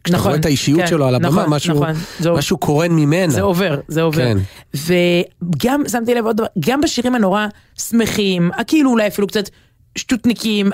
[0.04, 1.88] כשאתה נכון, רואה את האישיות כן, שלו על הבמה, נכון, משהו, נכון,
[2.20, 3.32] זו- משהו קורן ממנה.
[3.32, 4.22] זה עובר, זה עובר.
[4.24, 4.38] כן.
[4.74, 7.46] וגם, שמתי לב עוד דבר, גם בשירים הנורא
[7.78, 9.48] שמחים, הכאילו אולי אפילו קצת
[9.96, 10.70] שטותניקים,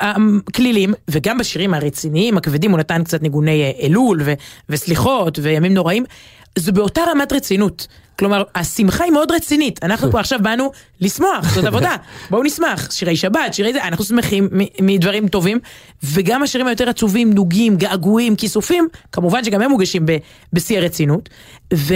[0.54, 4.32] כלילים, וגם בשירים הרציניים, הכבדים, הוא נתן קצת ניגוני אה, אלול ו-
[4.68, 6.04] וסליחות וימים נוראים,
[6.58, 7.86] זה באותה רמת רצינות.
[8.18, 9.84] כלומר, השמחה היא מאוד רצינית.
[9.84, 11.96] אנחנו פה עכשיו באנו לשמוח, זאת עבודה.
[12.30, 12.90] בואו נשמח.
[12.90, 15.58] שירי שבת, שירי זה, אנחנו שמחים מ- מדברים טובים,
[16.02, 20.16] וגם השירים היותר עצובים, נוגים, געגועים, כיסופים, כמובן שגם הם מוגשים ב-
[20.52, 21.28] בשיא הרצינות.
[21.74, 21.94] ו...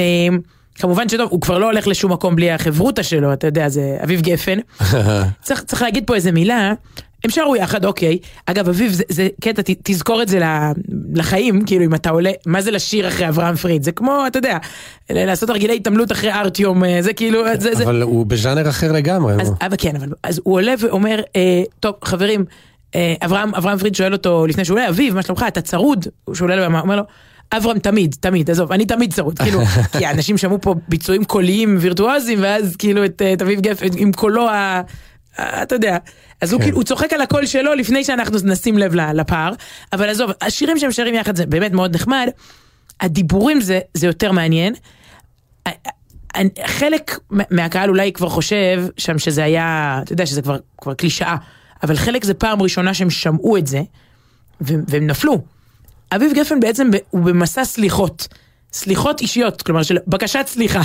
[0.74, 4.20] כמובן שטוב, הוא כבר לא הולך לשום מקום בלי החברותא שלו, אתה יודע, זה אביב
[4.20, 4.58] גפן.
[5.44, 6.72] צריך, צריך להגיד פה איזה מילה,
[7.24, 8.18] הם שרו יחד, אוקיי.
[8.46, 10.40] אגב, אביב, זה, זה קטע, ת, תזכור את זה
[11.14, 13.82] לחיים, כאילו, אם אתה עולה, מה זה לשיר אחרי אברהם פריד?
[13.82, 14.58] זה כמו, אתה יודע,
[15.10, 19.34] לעשות הרגילי התעמלות אחרי ארטיום, אה, זה כאילו, זה, זה, אבל הוא בז'אנר אחר לגמרי.
[19.40, 22.44] אז, אבל כן, אבל אז הוא עולה ואומר, אה, טוב, חברים,
[22.94, 26.06] אה, אברהם, אברהם פריד שואל אותו לפני שהוא עולה, אביב, מה שלומך, אתה צרוד?
[26.34, 27.02] שהוא עולה לבמה, הוא אומר לו,
[27.56, 29.60] אברהם תמיד, תמיד, עזוב, אני תמיד צרוד, כאילו,
[29.98, 34.12] כי האנשים שמעו פה ביצועים קוליים וירטואוזיים, ואז כאילו את, אה, את אביב גפן עם
[34.12, 34.80] קולו ה...
[35.40, 35.96] אתה יודע,
[36.40, 39.52] אז הוא כאילו, הוא צוחק על הקול שלו לפני שאנחנו נשים לב לפער,
[39.92, 42.28] אבל עזוב, השירים שהם שרים יחד זה באמת מאוד נחמד,
[43.00, 44.74] הדיבורים זה, זה יותר מעניין.
[46.66, 51.36] חלק מהקהל אולי כבר חושב שם שזה היה, אתה יודע שזה כבר, כבר קלישאה,
[51.82, 53.82] אבל חלק זה פעם ראשונה שהם שמעו את זה,
[54.60, 55.42] והם, נפלו.
[56.14, 58.28] אביב גפן בעצם הוא במסע סליחות,
[58.72, 60.82] סליחות אישיות, כלומר של בקשת סליחה.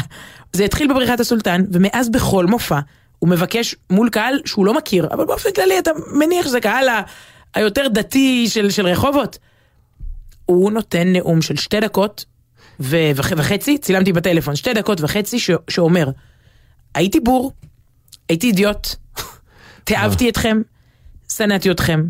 [0.53, 2.79] זה התחיל בבריחת הסולטן, ומאז בכל מופע
[3.19, 7.01] הוא מבקש מול קהל שהוא לא מכיר, אבל באופן כללי אתה מניח שזה קהל ה-
[7.53, 9.38] היותר דתי של, של רחובות.
[10.45, 12.25] הוא נותן נאום של שתי דקות
[12.80, 16.10] ו- וח- וחצי, צילמתי בטלפון, שתי דקות וחצי, ש- שאומר,
[16.95, 17.51] הייתי בור,
[18.30, 18.88] הייתי אידיוט,
[19.84, 20.62] תיעבתי אתכם,
[21.32, 22.03] שנאתי אתכם,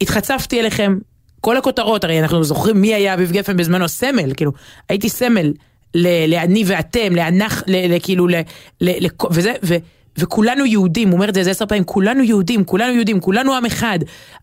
[0.00, 0.98] התחצפתי אליכם,
[1.40, 4.52] כל הכותרות, הרי אנחנו זוכרים מי היה אביב גפן בזמנו, סמל, כאילו,
[4.88, 5.52] הייתי סמל
[5.94, 8.34] ל- לאני ואתם, לאנך, ל- ל- כאילו, ל-
[8.80, 9.76] ל- לכ- וזה, ו...
[10.18, 13.66] וכולנו יהודים, הוא אומר את זה איזה עשר פעמים, כולנו יהודים, כולנו יהודים, כולנו עם
[13.66, 13.98] אחד.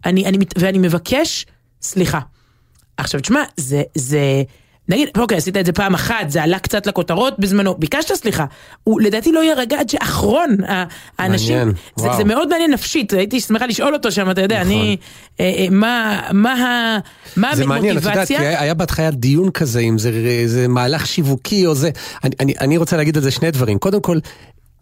[0.05, 1.45] אני, אני, ואני מבקש
[1.81, 2.19] סליחה.
[2.97, 4.43] עכשיו תשמע, זה, זה,
[4.89, 8.45] נגיד, אוקיי, עשית את זה פעם אחת, זה עלה קצת לכותרות בזמנו, ביקשת סליחה.
[8.83, 10.57] הוא לדעתי לא יירגע עד שאחרון
[11.17, 12.17] האנשים, מעניין, זה, וואו.
[12.17, 14.71] זה מאוד מעניין נפשית, הייתי שמחה לשאול אותו שם, אתה יודע, נכון.
[14.71, 14.97] אני,
[15.39, 16.99] אה, אה, מה, מה,
[17.35, 18.49] מה זה מעניין, את יודעת, כי המוטיבציה?
[18.49, 20.11] היה היה בהתחלה דיון כזה, אם זה,
[20.45, 21.89] זה מהלך שיווקי או זה.
[22.23, 23.79] אני, אני, אני רוצה להגיד על זה שני דברים.
[23.79, 24.17] קודם כל,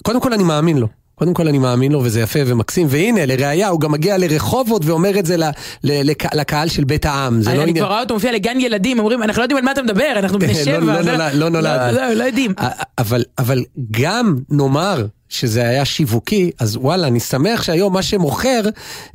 [0.03, 0.88] קודם כל אני מאמין לו.
[1.15, 5.19] קודם כל אני מאמין לו וזה יפה ומקסים, והנה, לראיה, הוא גם מגיע לרחובות ואומר
[5.19, 5.43] את זה ל,
[5.83, 7.41] ל, לק, לקהל של בית העם.
[7.41, 7.85] זה אני, לא אני עניין...
[7.85, 10.39] כבר רואה אותו מופיע לגן ילדים, אומרים, אנחנו לא יודעים על מה אתה מדבר, אנחנו
[10.39, 10.79] בני לא- שבע.
[10.79, 11.93] לא זה- נולד- לא נולד.
[11.93, 12.53] לא, לא, לא יודעים.
[12.97, 18.62] אבל, אבל גם נאמר שזה היה שיווקי, אז וואלה, אני שמח שהיום מה שמוכר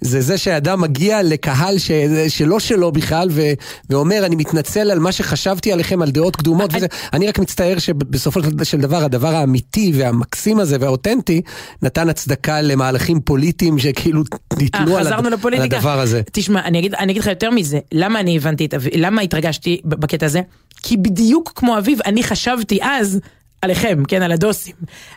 [0.00, 1.90] זה זה שאדם מגיע לקהל ש,
[2.28, 3.42] שלא שלו בכלל ו,
[3.90, 6.86] ואומר, אני מתנצל על מה שחשבתי עליכם, על דעות קדומות וזה.
[7.12, 11.42] אני רק מצטער שבסופו של דבר הדבר האמיתי והמקסים הזה והאותנטי
[11.82, 14.22] נתן הצדקה למהלכים פוליטיים שכאילו
[14.58, 15.12] ניתנו אה, על, הד-
[15.46, 15.62] על.
[15.76, 16.22] הדבר הזה.
[16.32, 20.26] תשמע, אני אגיד, אני אגיד לך יותר מזה, למה אני הבנתי את למה התרגשתי בקטע
[20.26, 20.40] הזה?
[20.82, 23.20] כי בדיוק כמו אביב, אני חשבתי אז
[23.64, 24.74] עליכם, כן, על הדוסים.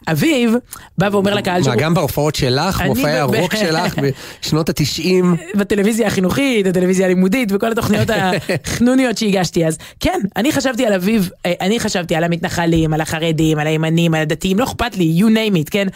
[0.08, 0.54] אביב
[0.98, 1.76] בא ואומר לקהל מה, שהוא...
[1.76, 3.96] גם בהופעות שלך, מופעי הרוק שלך
[4.42, 5.36] בשנות התשעים?
[5.56, 8.10] בטלוויזיה החינוכית, הטלוויזיה הלימודית וכל התוכניות
[8.66, 9.78] החנוניות שהגשתי אז.
[10.00, 14.22] כן, אני חשבתי על אביב, אה, אני חשבתי על המתנחלים, על החרדים, על הימנים, על
[14.22, 15.88] הדתיים, לא אכפת לי, you name it, כן?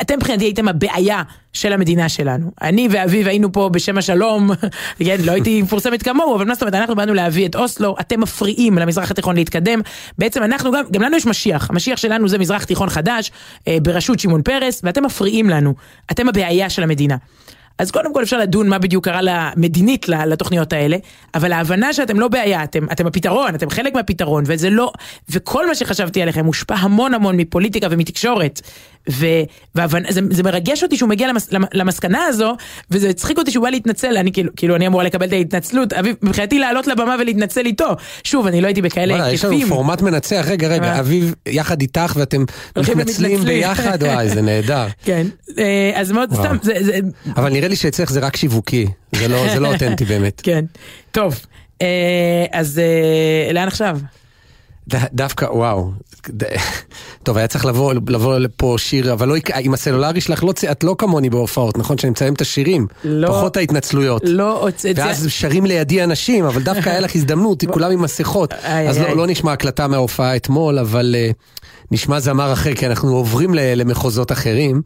[0.00, 1.22] אתם מבחינתי הייתם הבעיה
[1.52, 2.50] של המדינה שלנו.
[2.62, 4.50] אני ואביב היינו פה בשם השלום,
[5.04, 8.20] כן, לא הייתי מפורסמת כמוהו, אבל מה זאת אומרת, אנחנו באנו להביא את אוסלו, אתם
[8.20, 9.80] מפריעים למזרח התיכון להתקדם.
[10.18, 13.30] בעצם אנחנו גם, גם לנו יש משיח, המשיח שלנו זה מזרח תיכון חדש,
[13.68, 15.74] אה, בראשות שמעון פרס, ואתם מפריעים לנו.
[16.10, 17.16] אתם הבעיה של המדינה.
[17.78, 20.96] אז קודם כל אפשר לדון מה בדיוק קרה למדינית לתוכניות האלה,
[21.34, 24.92] אבל ההבנה שאתם לא בעיה, אתם, אתם הפתרון, אתם חלק מהפתרון, וזה לא,
[25.30, 28.60] וכל מה שחשבתי עליכם מושפע המון המון מפוליטיקה ומתקשורת,
[29.08, 32.56] וזה מרגש אותי שהוא מגיע למס, למסקנה הזו,
[32.90, 36.16] וזה הצחיק אותי שהוא בא להתנצל, אני כאילו, כאילו אני אמורה לקבל את ההתנצלות, אביב,
[36.22, 37.88] מבחינתי לעלות לבמה ולהתנצל איתו.
[38.24, 39.52] שוב, אני לא הייתי בכאלה היקפים.
[39.52, 42.44] יש לנו פורמט מנצח, רגע, רגע, אביב יחד איתך ואתם
[42.76, 44.86] מתנצלים ביחד, וואי, זה נהדר.
[45.04, 45.26] כן,
[45.58, 46.72] אה, אז מאוד, סתם, זה...
[46.80, 46.98] זה...
[47.36, 50.40] אבל נראה לי שאצלך זה רק שיווקי, זה לא, זה לא אותנטי באמת.
[50.44, 50.64] כן,
[51.10, 51.40] טוב,
[51.82, 53.98] אה, אז אה, לאן עכשיו?
[54.88, 55.90] דווקא, וואו,
[57.22, 60.94] טוב, היה צריך לבוא, לבוא לפה שיר, אבל לא, עם הסלולרי שלך, לא, את לא
[60.98, 61.98] כמוני בהופעות, נכון?
[61.98, 64.22] שאני מציין את השירים, לא, פחות ההתנצלויות.
[64.24, 65.30] לא, ואז זה...
[65.30, 68.52] שרים לידי אנשים, אבל דווקא היה לך הזדמנות, כולם עם מסכות.
[68.52, 71.34] אז לא, לא נשמע הקלטה מההופעה אתמול, אבל uh,
[71.90, 74.82] נשמע זמר אחר, כי אנחנו עוברים למחוזות אחרים.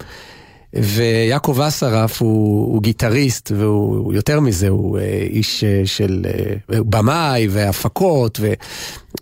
[0.74, 7.48] ויעקב אסרף הוא, הוא גיטריסט, והוא יותר מזה, הוא uh, איש uh, של uh, במאי
[7.50, 8.52] והפקות ו,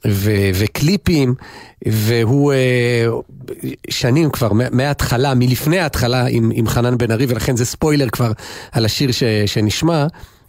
[0.06, 1.34] ו, וקליפים,
[1.87, 3.56] והוא uh,
[3.90, 8.32] שנים כבר, מההתחלה, מלפני ההתחלה עם, עם חנן בן ארי, ולכן זה ספוילר כבר
[8.72, 10.06] על השיר ש, שנשמע.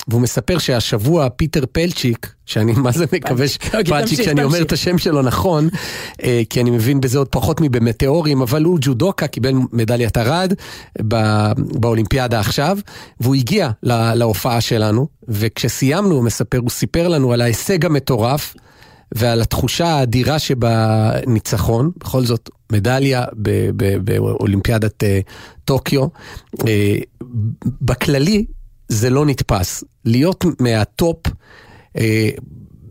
[0.09, 3.45] והוא מספר שהשבוע פיטר פלצ'יק, שאני מה זה מקווה
[3.85, 5.69] פלצ'יק שאני אומר את השם שלו נכון,
[6.23, 10.53] אה, כי אני מבין בזה עוד פחות מבמטאורים, אבל הוא ג'ודוקה, קיבל מדליית ארד
[11.55, 12.77] באולימפיאדה עכשיו,
[13.19, 18.55] והוא הגיע להופעה שלנו, וכשסיימנו, הוא מספר, הוא סיפר לנו על ההישג המטורף.
[19.15, 23.25] ועל התחושה האדירה שבניצחון, בכל זאת מדליה
[24.03, 25.19] באולימפיאדת אה,
[25.65, 26.07] טוקיו.
[26.67, 26.95] אה,
[27.81, 28.45] בכללי
[28.89, 29.83] זה לא נתפס.
[30.05, 31.27] להיות מהטופ,
[31.97, 32.29] אה,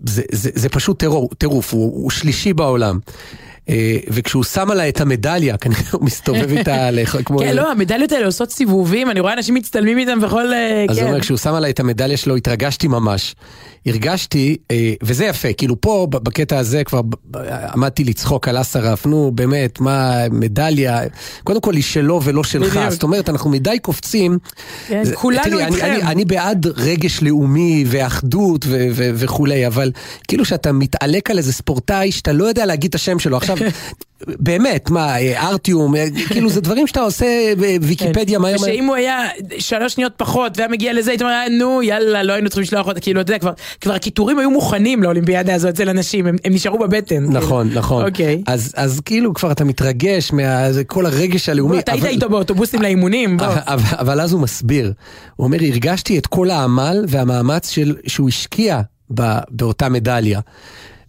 [0.07, 1.05] זה, זה, זה פשוט
[1.39, 2.99] טירוף, הוא, הוא שלישי בעולם.
[3.69, 6.89] אה, וכשהוא שם עליי את המדליה, כנראה הוא מסתובב איתה
[7.25, 7.39] כמו...
[7.39, 10.53] כן, לא, המדליות האלה עושות סיבובים, אני רואה אנשים מצטלמים איתם וכל...
[10.53, 11.11] אה, אז הוא כן.
[11.11, 13.35] אומר, כשהוא שם עליי את המדליה שלו, התרגשתי ממש.
[13.87, 17.01] הרגשתי, אה, וזה יפה, כאילו פה בקטע הזה כבר
[17.75, 21.01] עמדתי לצחוק על אסרף, נו באמת, מה, מדליה,
[21.45, 24.39] קודם כל היא שלו ולא שלך, זאת אומרת, אנחנו מדי קופצים.
[24.89, 25.99] כן, כולנו איתכם.
[26.03, 29.93] אני בעד רגש לאומי ואחדות וכולי, אבל
[30.29, 33.37] כאילו שאתה מתעלק על איזה ספורטאי שאתה לא יודע להגיד את השם שלו.
[33.37, 33.58] עכשיו,
[34.27, 35.95] באמת, מה, ארטיום,
[36.29, 37.27] כאילו זה דברים שאתה עושה
[37.59, 38.55] בוויקיפדיה מהר.
[38.55, 39.19] ושאם הוא היה
[39.59, 43.01] שלוש שניות פחות והיה מגיע לזה, הייתי אומר, נו, יאללה, לא היינו צריכים לשלוח אותה,
[43.01, 47.25] כאילו, אתה יודע, כבר, הקיטורים היו מוכנים לאולימפיאדה הזאת אצל אנשים, הם, נשארו בבטן.
[47.25, 47.71] נכון.
[47.75, 48.05] נכון.
[48.05, 48.43] אוקיי.
[48.47, 51.79] אז, כאילו כבר אתה מתרגש מכל הרגש הלאומי.
[51.79, 53.37] אתה היית איתו באוטובוסים לאימונים.
[53.41, 54.93] אבל, אז הוא מסביר,
[55.37, 57.75] הוא אומר, הרגשתי את כל העמל והמאמץ
[58.07, 58.81] שהוא השקיע
[59.51, 60.41] באותה מדליה.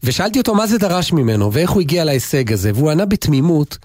[0.04, 3.78] ושאלתי אותו מה זה דרש ממנו ואיך הוא הגיע להישג הזה, והוא ענה בתמימות,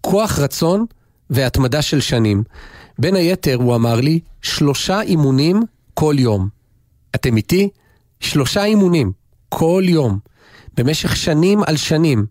[0.00, 0.84] כוח רצון
[1.30, 2.42] והתמדה של שנים.
[2.98, 5.62] בין היתר הוא אמר לי, שלושה אימונים
[5.94, 6.48] כל יום.
[7.14, 7.68] אתם איתי?
[8.20, 9.12] שלושה אימונים,
[9.48, 10.18] כל יום,
[10.76, 12.26] במשך שנים על שנים.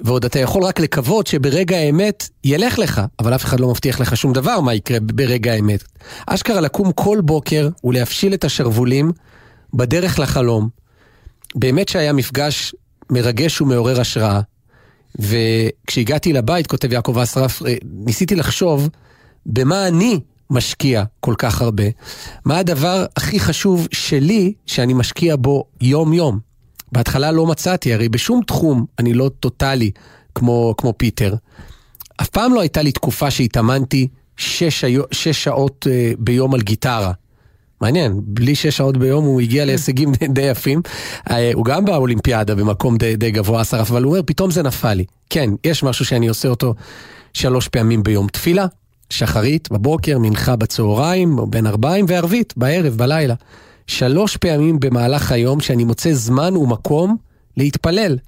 [0.00, 4.16] ועוד אתה יכול רק לקוות שברגע האמת ילך לך, אבל אף אחד לא מבטיח לך
[4.16, 5.84] שום דבר מה יקרה ברגע האמת.
[6.26, 9.12] אשכרה לקום כל בוקר ולהפשיל את השרוולים
[9.74, 10.79] בדרך לחלום.
[11.54, 12.74] באמת שהיה מפגש
[13.10, 14.40] מרגש ומעורר השראה.
[15.18, 18.88] וכשהגעתי לבית, כותב יעקב אסרף, אה, ניסיתי לחשוב
[19.46, 20.20] במה אני
[20.50, 21.84] משקיע כל כך הרבה.
[22.44, 26.38] מה הדבר הכי חשוב שלי שאני משקיע בו יום-יום?
[26.92, 29.90] בהתחלה לא מצאתי, הרי בשום תחום אני לא טוטאלי
[30.34, 31.34] כמו, כמו פיטר.
[32.16, 37.12] אף פעם לא הייתה לי תקופה שהתאמנתי שש, שש שעות uh, ביום על גיטרה.
[37.80, 40.82] מעניין, בלי שש שעות ביום הוא הגיע להישגים די יפים.
[41.30, 44.94] אה, הוא גם באולימפיאדה במקום די, די גבוה, שרף, אבל הוא אומר, פתאום זה נפל
[44.94, 45.04] לי.
[45.30, 46.74] כן, יש משהו שאני עושה אותו
[47.34, 48.28] שלוש פעמים ביום.
[48.28, 48.66] תפילה,
[49.10, 53.34] שחרית בבוקר, מנחה בצהריים, או בין ארבעים, וערבית בערב, בלילה.
[53.86, 57.16] שלוש פעמים במהלך היום שאני מוצא זמן ומקום
[57.56, 58.18] להתפלל,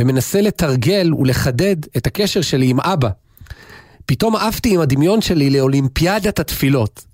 [0.00, 3.08] ומנסה לתרגל ולחדד את הקשר שלי עם אבא.
[4.06, 7.04] פתאום עפתי עם הדמיון שלי לאולימפיאדת התפילות.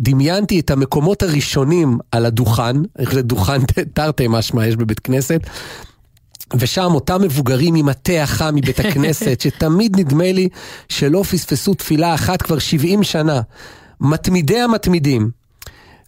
[0.00, 3.60] דמיינתי את המקומות הראשונים על הדוכן, איך זה דוכן
[3.94, 5.40] תרתי משמע יש בבית כנסת,
[6.56, 10.48] ושם אותם מבוגרים עם התה החם מבית הכנסת, שתמיד נדמה לי
[10.88, 13.40] שלא פספסו תפילה אחת כבר 70 שנה.
[14.00, 15.30] מתמידי המתמידים.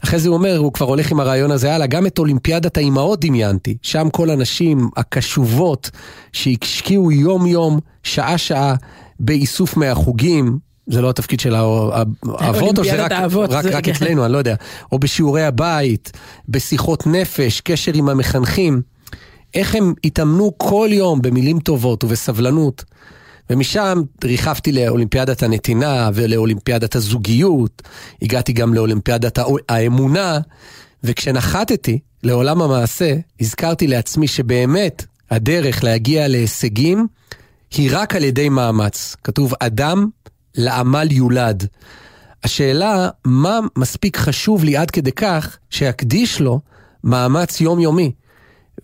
[0.05, 3.20] אחרי זה הוא אומר, הוא כבר הולך עם הרעיון הזה הלאה, גם את אולימפיאדת האימהות
[3.20, 3.76] דמיינתי.
[3.82, 5.91] שם כל הנשים הקשובות
[6.32, 8.74] שהשקיעו יום יום, שעה שעה,
[9.20, 14.24] באיסוף מהחוגים, זה לא התפקיד של האבות, או שזה רק, האבות, רק, זה- רק אצלנו,
[14.24, 14.55] אני לא יודע.
[14.93, 16.12] או בשיעורי הבית,
[16.49, 18.82] בשיחות נפש, קשר עם המחנכים.
[19.55, 22.84] איך הם התאמנו כל יום במילים טובות ובסבלנות.
[23.51, 27.82] ומשם ריחפתי לאולימפיאדת הנתינה ולאולימפיאדת הזוגיות,
[28.22, 30.39] הגעתי גם לאולימפיאדת הא- האמונה,
[31.05, 37.07] וכשנחתתי לעולם המעשה, הזכרתי לעצמי שבאמת הדרך להגיע להישגים
[37.76, 39.16] היא רק על ידי מאמץ.
[39.24, 40.07] כתוב אדם
[40.57, 41.66] לעמל יולד.
[42.44, 46.61] השאלה, מה מספיק חשוב לי עד כדי כך שאקדיש לו
[47.04, 48.12] מאמץ יומיומי?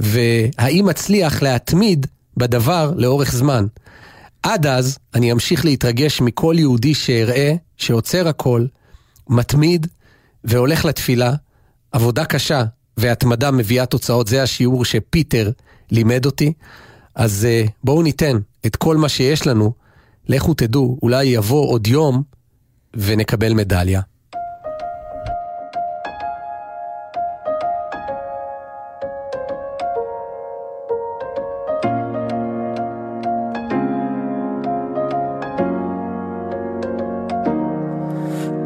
[0.00, 2.06] והאם אצליח להתמיד
[2.36, 3.66] בדבר לאורך זמן?
[4.42, 8.66] עד אז אני אמשיך להתרגש מכל יהודי שאראה, שעוצר הכל,
[9.28, 9.86] מתמיד
[10.44, 11.32] והולך לתפילה.
[11.92, 12.64] עבודה קשה
[12.96, 15.50] והתמדה מביאה תוצאות, זה השיעור שפיטר
[15.90, 16.52] לימד אותי.
[17.14, 19.72] אז uh, בואו ניתן את כל מה שיש לנו,
[20.32, 22.22] לכו תדעו, אולי יבוא עוד יום
[22.94, 24.00] ונקבל מדליה.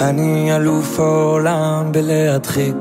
[0.00, 2.76] אני אלוף העולם בלהדחיק.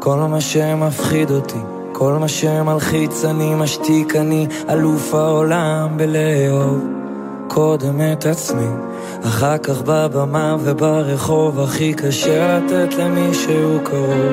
[0.00, 1.58] כל מה שמפחיד אותי,
[1.92, 7.01] כל מה שמלחיץ אני משתיק, אני אלוף העולם בלאהוב
[7.54, 8.68] קודם את עצמי,
[9.24, 14.32] אחר כך בבמה וברחוב הכי קשה לתת למישהו קרוב.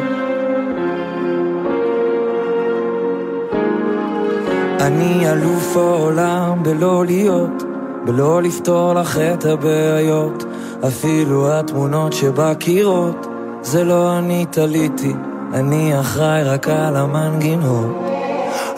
[4.80, 7.64] אני אלוף העולם בלא להיות,
[8.06, 10.44] בלא לפתור לך את הבעיות,
[10.88, 13.28] אפילו התמונות שבקירות,
[13.62, 15.14] זה לא אני תליתי,
[15.54, 17.96] אני אחראי רק על המנגינות.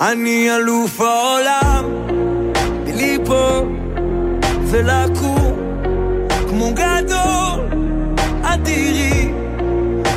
[0.01, 1.85] אני אלוף העולם,
[2.85, 3.80] בליפול
[4.71, 5.79] ולקום,
[6.49, 7.59] כמו גדול,
[8.43, 9.31] אדירי,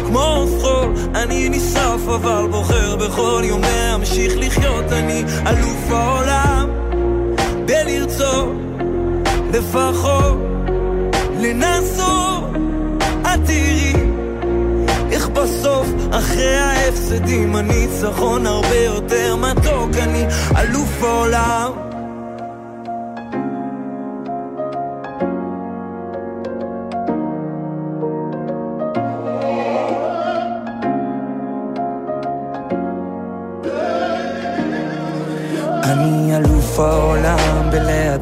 [0.07, 6.71] כמו חול, אני נשרף אבל בוחר בכל יום להמשיך לחיות, אני אלוף העולם,
[7.67, 8.53] בלרצות,
[9.53, 10.39] לפחות,
[11.41, 12.45] לנסות,
[13.23, 13.93] את תראי,
[15.13, 20.25] איך בסוף, אחרי ההפסדים, הניצחון הרבה יותר מתוק, אני
[20.57, 21.84] אלוף העולם.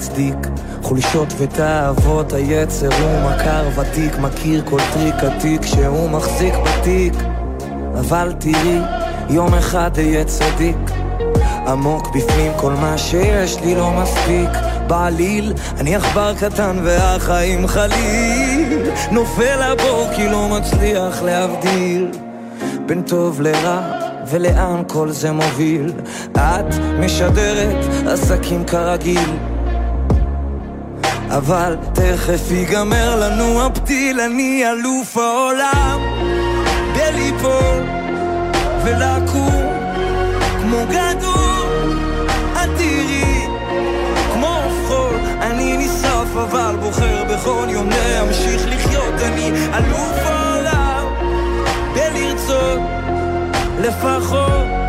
[0.02, 0.36] בלהצדיק
[0.82, 7.12] חולשות ותאוות היצר הוא מכר ותיק מכיר כל טריק עתיק שהוא מחזיק בתיק.
[8.00, 8.78] אבל תראי
[9.30, 10.76] יום אחד אהיה צדיק.
[11.66, 14.50] עמוק בפנים כל מה שיש לי לא מספיק.
[14.86, 18.90] בעליל אני עכבר קטן והחיים חליל.
[19.10, 22.10] נופל לבור כי לא מצליח להבדיל.
[22.86, 23.80] בין טוב לרע
[24.30, 25.92] ולאן כל זה מוביל?
[26.32, 29.51] את משדרת עסקים כרגיל
[31.36, 36.00] אבל תכף ייגמר לנו הפתיל אני אלוף העולם.
[36.96, 37.82] בליפול
[38.84, 39.62] ולקום
[40.62, 41.98] כמו גדול
[42.52, 43.46] את תראי
[44.32, 45.16] כמו חול.
[45.40, 49.14] אני נשרף אבל בוחר בכל יום להמשיך לחיות.
[49.22, 51.06] אני אלוף העולם.
[51.94, 52.80] בלרצות
[53.80, 54.81] לפחות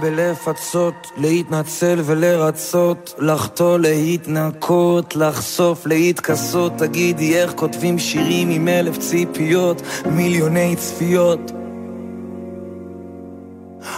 [0.00, 6.72] בלפצות, להתנצל ולרצות, לחטוא, להתנקות, לחשוף, להתכסות.
[6.78, 11.52] תגידי איך כותבים שירים עם אלף ציפיות, מיליוני צפיות.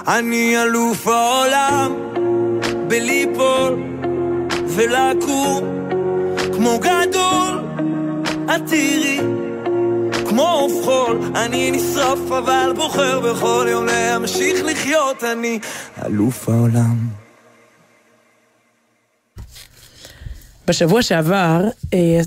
[0.09, 1.93] אני אלוף העולם
[2.89, 3.83] בליפול
[4.67, 5.61] ולקום
[6.55, 7.61] כמו גדול,
[8.45, 9.40] את תראי
[10.41, 15.59] כמו עוף חול, אני נשרף אבל בוחר בכל יום להמשיך לחיות, אני
[16.07, 17.20] אלוף העולם.
[20.71, 21.65] בשבוע שעבר
[21.95, 22.21] אה,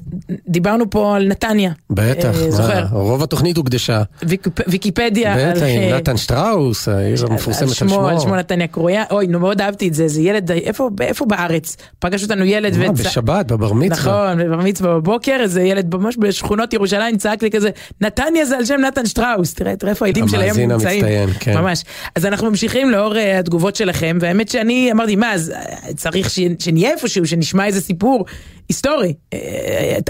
[0.47, 1.71] דיברנו פה על נתניה.
[1.89, 2.85] בטח, אה, זוכר?
[2.91, 4.03] רוב התוכנית הוקדשה.
[4.23, 5.35] ויק- ויקיפדיה.
[5.51, 8.07] בטח, עם אה, נתן שטראוס, העיר המפורסמת על שמו.
[8.07, 9.03] על שמו נתניה קרויה.
[9.11, 10.89] אוי, נו, מאוד אהבתי את זה, זה ילד, איפה,
[11.27, 11.77] בארץ?
[11.99, 13.97] פגש אותנו ילד וצ- בשבת, בבר מצווה.
[14.33, 17.69] נכון, בבר מצווה בבוקר, איזה ילד ממש בשכונות ירושלים צעק לי כזה,
[18.01, 21.05] נתניה זה על שם נתן שטראוס, תראה, תראה איפה הילדים של היום המאזין נמצאים.
[21.39, 21.57] כן.
[21.57, 21.83] ממש.
[22.15, 25.53] אז אנחנו ממשיכים לאור התגובות שלכם, והאמת שאני אמרתי, מה, אז
[25.95, 26.29] צריך
[26.59, 28.25] שנהיה איפשהו, שנשמע איזה סיפור
[28.69, 29.13] היסטורי.
[29.33, 29.39] אה,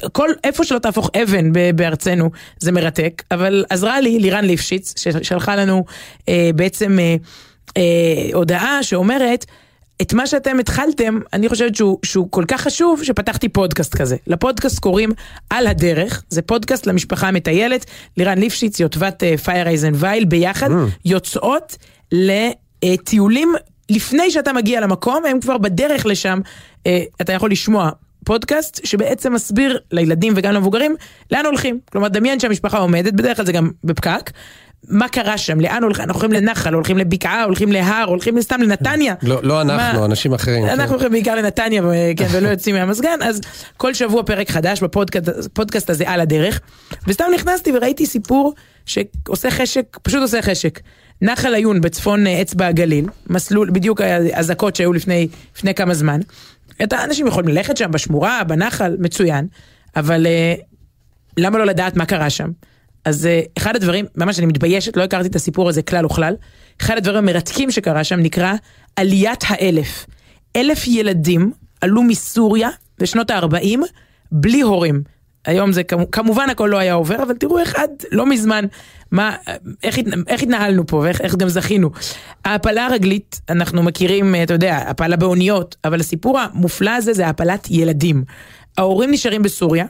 [0.04, 5.56] אה, כל, איפה שלא תהפוך אבן בארצנו, זה מרתק, אבל עזרה לי לירן ליפשיץ, ששלחה
[5.56, 5.86] לנו
[6.30, 7.16] אה, בעצם אה,
[7.78, 9.46] אה, הודעה שאומרת,
[10.02, 14.16] את מה שאתם התחלתם, אני חושבת שהוא, שהוא כל כך חשוב, שפתחתי פודקאסט כזה.
[14.28, 15.12] לפודקאסט קוראים
[15.50, 17.86] על הדרך, זה פודקאסט למשפחה המטיילת,
[18.18, 20.70] לירן ליפשיץ, יוטבת פייר אייזן וייל, ביחד
[21.06, 21.78] יוצאות
[22.12, 23.54] לטיולים
[23.90, 26.40] לפני שאתה מגיע למקום, הם כבר בדרך לשם,
[26.88, 27.90] אה, אתה יכול לשמוע.
[28.26, 30.96] פודקאסט שבעצם מסביר לילדים וגם למבוגרים
[31.32, 31.80] לאן הולכים.
[31.92, 34.32] כלומר, דמיין שהמשפחה עומדת, בדרך כלל זה גם בפקק.
[34.90, 39.14] מה קרה שם, לאן הולכים, אנחנו הולכים לנחל, הולכים לבקעה, הולכים להר, הולכים סתם לנתניה.
[39.24, 40.64] לא לא אנחנו, מה- אנשים אחרים.
[40.64, 40.70] כן.
[40.70, 41.82] אנחנו הולכים בעיקר לנתניה,
[42.18, 43.42] כן, ולא יוצאים מהמזגן, אז
[43.78, 46.60] כל שבוע פרק חדש בפודקאסט הזה על הדרך.
[47.08, 48.54] וסתם נכנסתי וראיתי סיפור
[48.86, 50.80] שעושה חשק, פשוט עושה חשק.
[51.24, 56.20] נחל עיון בצפון אה, אצבע הגליל, מסלול, בדיוק האזעקות שהיו לפני, לפני כמה זמן.
[56.84, 59.48] את האנשים יכולים ללכת שם בשמורה, בנחל, מצוין,
[59.96, 60.54] אבל אה,
[61.38, 62.52] למה לא לדעת מה קרה שם?
[63.06, 66.36] אז אה, אחד הדברים, ממש אני מתביישת, לא הכרתי את הסיפור הזה כלל וכלל,
[66.82, 68.54] אחד הדברים המרתקים שקרה שם נקרא
[68.96, 70.06] עליית האלף.
[70.56, 71.52] אלף ילדים
[71.82, 72.70] עלו מסוריה
[73.00, 73.80] בשנות ה-40
[74.32, 75.04] בלי הורים.
[75.46, 78.66] היום זה כמו- כמובן הכל לא היה עובר, אבל תראו איך עד לא מזמן,
[79.12, 79.36] מה,
[79.84, 81.90] איך, איך התנהלנו פה ואיך איך גם זכינו.
[82.46, 88.24] ההעפלה הרגלית, אנחנו מכירים, אתה יודע, הפלה באוניות, אבל הסיפור המופלא הזה זה העפלת ילדים.
[88.78, 89.86] ההורים נשארים בסוריה,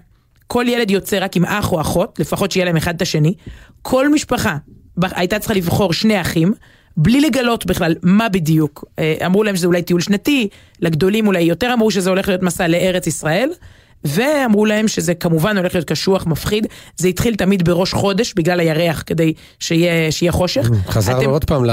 [0.47, 3.33] כל ילד יוצא רק עם אח או אחות, לפחות שיהיה להם אחד את השני.
[3.81, 4.57] כל משפחה
[5.01, 6.53] הייתה צריכה לבחור שני אחים,
[6.97, 8.85] בלי לגלות בכלל מה בדיוק.
[8.99, 10.47] אה, אמרו להם שזה אולי טיול שנתי,
[10.79, 13.49] לגדולים אולי יותר אמרו שזה הולך להיות מסע לארץ ישראל.
[14.05, 16.67] ואמרו להם שזה כמובן הולך להיות קשוח, מפחיד.
[16.97, 20.69] זה התחיל תמיד בראש חודש בגלל הירח כדי שיהיה, שיהיה חושך.
[20.87, 21.69] חזרנו אתם- עוד פעם ל...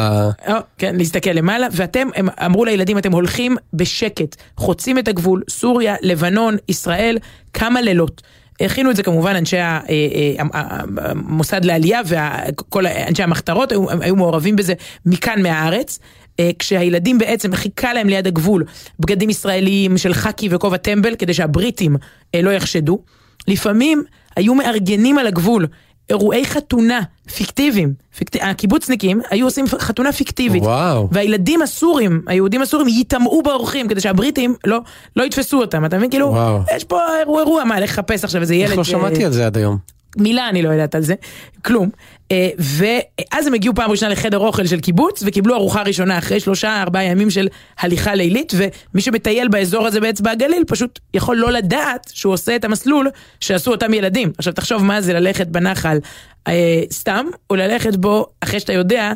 [0.49, 5.95] או, כן, להסתכל למעלה, ואתם, הם אמרו לילדים, אתם הולכים בשקט, חוצים את הגבול, סוריה,
[6.03, 7.19] לבנון, ישראל,
[7.53, 8.23] כמה לילות.
[8.61, 10.61] הכינו את זה כמובן אנשי אה, אה,
[10.97, 14.75] המוסד לעלייה וכל אנשי המחתרות היו, היו מעורבים בזה
[15.07, 15.99] מכאן מהארץ.
[16.41, 18.65] אה, כשהילדים בעצם חיכה להם ליד הגבול
[19.01, 21.97] בגדים ישראליים של חאקי וכובע טמבל כדי שהבריטים
[22.35, 22.99] אה, לא יחשדו.
[23.49, 24.03] לפעמים
[24.37, 25.67] היו מארגנים על הגבול
[26.11, 27.01] אירועי חתונה
[27.35, 27.95] פיקטיביים.
[28.17, 28.37] פיקט...
[28.41, 30.63] הקיבוצניקים היו עושים חתונה פיקטיבית.
[30.63, 31.09] וואו.
[31.13, 34.81] והילדים הסורים, היהודים הסורים, ייטמעו באורחים כדי שהבריטים לא,
[35.17, 35.85] לא יתפסו אותם.
[35.85, 36.11] אתה מבין?
[36.11, 36.61] כאילו, וואו.
[36.77, 38.69] יש פה אירוע, אירוע, מה, לך לחפש עכשיו איזה ילד...
[38.69, 39.79] איך לא ש- שמעתי על זה עד היום?
[40.17, 41.15] מילה אני לא יודעת על זה,
[41.65, 41.91] כלום.
[42.33, 46.83] אה, ואז הם הגיעו פעם ראשונה לחדר אוכל של קיבוץ וקיבלו ארוחה ראשונה אחרי שלושה
[46.83, 47.49] ארבעה ימים של
[47.81, 52.65] הליכה לילית ומי שמטייל באזור הזה באצבע הגליל פשוט יכול לא לדעת שהוא עושה את
[52.65, 53.09] המסלול
[53.41, 54.33] שעשו אותם ילדים.
[54.39, 55.99] עכשיו תחשוב מה זה ללכת בנחל
[56.49, 59.13] אה, סתם או ללכת בו אחרי שאתה יודע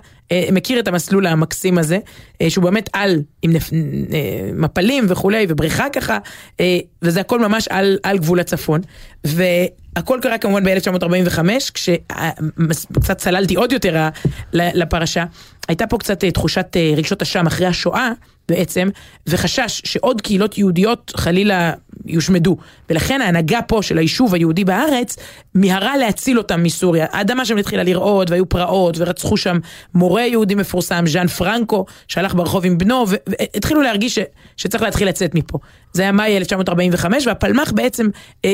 [0.53, 1.99] מכיר את המסלול המקסים הזה
[2.43, 3.72] אה, שהוא באמת על עם נפ...
[3.72, 6.18] אה, מפלים וכולי ובריכה ככה
[6.61, 8.81] אה, וזה הכל ממש על, על גבול הצפון.
[9.25, 11.39] והכל קרה כמובן ב-1945
[11.75, 14.09] כשקצת צללתי עוד יותר
[14.53, 15.25] לפרשה
[15.68, 18.12] הייתה פה קצת אה, תחושת אה, רגשות אשם אחרי השואה
[18.49, 18.89] בעצם
[19.27, 21.72] וחשש שעוד קהילות יהודיות חלילה
[22.07, 22.57] יושמדו.
[22.90, 25.16] ולכן ההנהגה פה של היישוב היהודי בארץ
[25.55, 27.07] מיהרה להציל אותם מסוריה.
[27.12, 29.59] האדמה שם התחילה לרעוד והיו פרעות ורצחו שם
[29.94, 34.24] מורה יהודי מפורסם ז'אן פרנקו שהלך ברחוב עם בנו והתחילו להרגיש ש-
[34.57, 35.59] שצריך להתחיל לצאת מפה.
[35.92, 38.09] זה היה מאי 1945 והפלמ"ח בעצם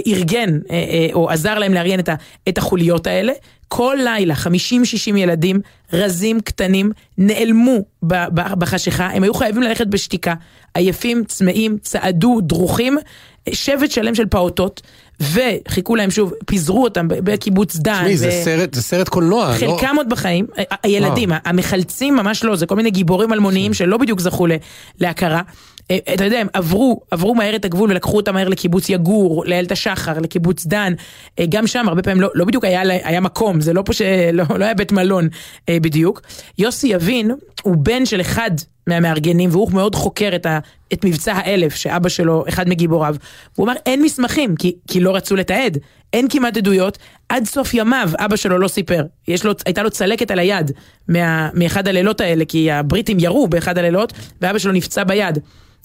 [0.07, 2.01] ארגן אה, אה, או עזר להם לארגן
[2.49, 3.33] את החוליות האלה
[3.73, 4.49] כל לילה 50-60
[5.17, 5.61] ילדים
[5.93, 7.79] רזים קטנים נעלמו
[8.59, 10.35] בחשיכה הם היו חייבים ללכת בשתיקה
[10.75, 12.99] עייפים צמאים צעדו דרוכים
[13.53, 14.81] שבט שלם של פעוטות
[15.21, 17.95] וחיכו להם שוב פיזרו אותם בקיבוץ דן.
[17.99, 19.49] תשמעי, זה ו- סרט- זה סרט קולנוע.
[19.49, 20.47] לא- חלקם עוד בחיים,
[20.83, 24.47] הילדים, המחלצים ממש לא, זה כל מיני גיבורים אלמוניים שלא בדיוק זכו
[25.01, 25.43] להכרה.
[25.91, 29.73] אה, אתה יודע, הם עברו, עברו מהר את הגבול ולקחו אותם מהר לקיבוץ יגור, לאיילת
[29.73, 30.93] השחר, לקיבוץ דן.
[31.39, 34.45] אה, גם שם הרבה פעמים לא, לא בדיוק היה, היה מקום, זה לא פה שלא
[34.59, 35.29] לא היה בית מלון
[35.69, 36.21] אה, בדיוק.
[36.59, 37.31] יוסי יבין
[37.63, 38.51] הוא בן של אחד
[38.87, 40.59] מהמארגנים והוא מאוד חוקר את, ה,
[40.93, 43.17] את מבצע האלף שאבא שלו אחד מגיבוריו.
[43.57, 45.79] הוא אמר אין מסמכים כי, כי לא רצו לתעד,
[46.13, 49.03] אין כמעט עדויות, עד סוף ימיו אבא שלו לא סיפר,
[49.45, 50.71] לו, הייתה לו צלקת על היד
[51.09, 55.39] מה, מאחד הלילות האלה כי הבריטים ירו באחד הלילות ואבא שלו נפצע ביד.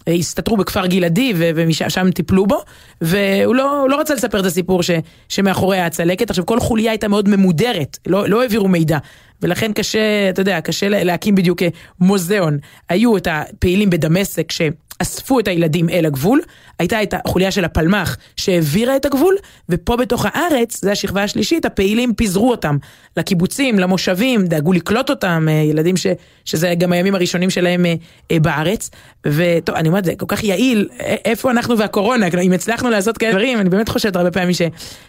[0.10, 2.62] הסתתרו בכפר גלעדי ומשם טיפלו בו,
[3.02, 4.92] והוא לא, לא רצה לספר את הסיפור ש-
[5.30, 6.30] שמאחורי הצלקת.
[6.30, 8.98] עכשיו, כל חוליה הייתה מאוד ממודרת, לא, לא העבירו מידע.
[9.42, 11.62] ולכן קשה, אתה יודע, קשה להקים בדיוק
[12.00, 12.58] מוזיאון.
[12.90, 14.62] היו את הפעילים בדמשק ש...
[15.00, 16.42] אספו את הילדים אל הגבול,
[16.80, 19.36] הייתה את החוליה של הפלמ"ח שהעבירה את הגבול,
[19.70, 22.78] ופה בתוך הארץ, זה השכבה השלישית, הפעילים פיזרו אותם
[23.18, 26.08] לקיבוצים, למושבים, דאגו לקלוט אותם, אה, ילדים ש,
[26.46, 27.94] שזה גם הימים הראשונים שלהם אה,
[28.32, 28.90] אה, בארץ.
[29.28, 33.60] וטוב, אני אומרת, זה כל כך יעיל, איפה אנחנו והקורונה, אם הצלחנו לעשות כאלה דברים,
[33.60, 34.56] אני באמת חושבת הרבה פעמים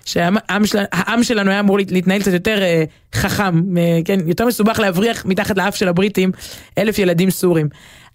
[0.05, 0.79] שהעם של,
[1.23, 2.63] שלנו היה אמור להתנהל קצת יותר
[3.15, 3.61] חכם,
[4.05, 6.31] כן, יותר מסובך להבריח מתחת לאף של הבריטים
[6.79, 7.69] אלף ילדים סורים.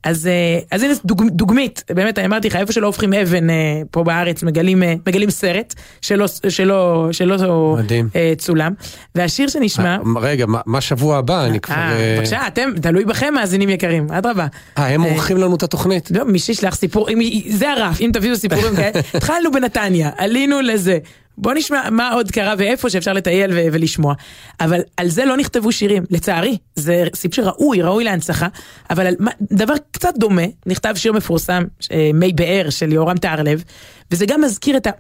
[0.04, 3.82] אז, אה, אז הנה דוג, דוגמית, באמת, אני אמרתי לך, איפה שלא הופכים אבן אה,
[3.92, 8.10] פה בארץ, מגלים, אה, מגלים סרט שלא, שלא, שלא מדהים.
[8.38, 8.74] צולם.
[9.16, 9.98] והשיר שנשמע...
[10.22, 11.46] רגע, מה שבוע הבא?
[11.46, 11.76] אני כבר...
[12.18, 14.48] בבקשה, אתם, תלוי בכם, מאזינים יקרים, אדרבה.
[14.78, 16.12] אה, הם עורכים לנו את התוכנית.
[16.12, 17.08] לא, מי שישלח סיפור,
[17.50, 19.02] זה הרף, אם תביאו סיפורים כאלה.
[19.14, 20.98] התחלנו בנתניה, עלינו לזה.
[21.42, 24.14] בוא נשמע מה עוד קרה ואיפה שאפשר לטייל ו- ולשמוע.
[24.60, 26.58] אבל על זה לא נכתבו שירים, לצערי.
[26.76, 28.48] זה סיפור שראוי, ראוי להנצחה,
[28.90, 33.64] אבל על דבר קצת דומה, נכתב שיר מפורסם, אה, מי באר של יורם טהרלב,
[34.12, 34.92] וזה גם מזכיר את, ה-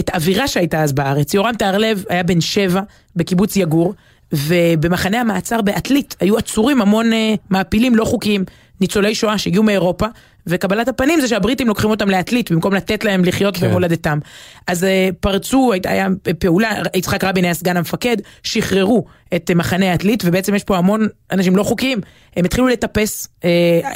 [0.00, 1.34] את האווירה שהייתה אז בארץ.
[1.34, 2.80] יורם טהרלב היה בן שבע
[3.16, 3.94] בקיבוץ יגור,
[4.32, 7.16] ובמחנה המעצר בעתלית היו עצורים המון uh,
[7.50, 8.44] מעפילים לא חוקיים,
[8.80, 10.06] ניצולי שואה שהגיעו מאירופה,
[10.46, 13.68] וקבלת הפנים זה שהבריטים לוקחים אותם לעתלית במקום לתת להם לחיות כן.
[13.68, 14.18] במולדתם.
[14.66, 20.22] אז uh, פרצו, היה פעולה, יצחק רבין היה סגן המפקד, שחררו את uh, מחנה העתלית,
[20.26, 22.00] ובעצם יש פה המון אנשים לא חוקיים.
[22.36, 23.44] הם התחילו לטפס uh,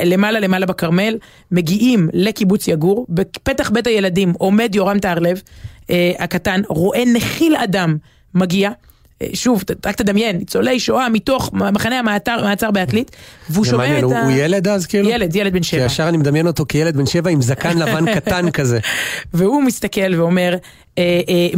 [0.04, 1.16] למעלה למעלה בכרמל,
[1.52, 5.42] מגיעים לקיבוץ יגור, בפתח בית הילדים עומד יורם טהרלב
[6.18, 7.96] הקטן, רואה נחיל אדם
[8.34, 8.70] מגיע.
[9.34, 13.10] שוב, רק תדמיין, ניצולי שואה מתוך מחנה המעצר בעתלית,
[13.50, 14.22] והוא שומע את ה...
[14.22, 15.08] הוא ילד אז כאילו?
[15.10, 15.80] ילד, ילד בן שבע.
[15.80, 18.78] כי ישר אני מדמיין אותו כילד בן שבע עם זקן לבן קטן כזה.
[19.34, 20.56] והוא מסתכל ואומר,
[20.98, 21.48] אה, אה,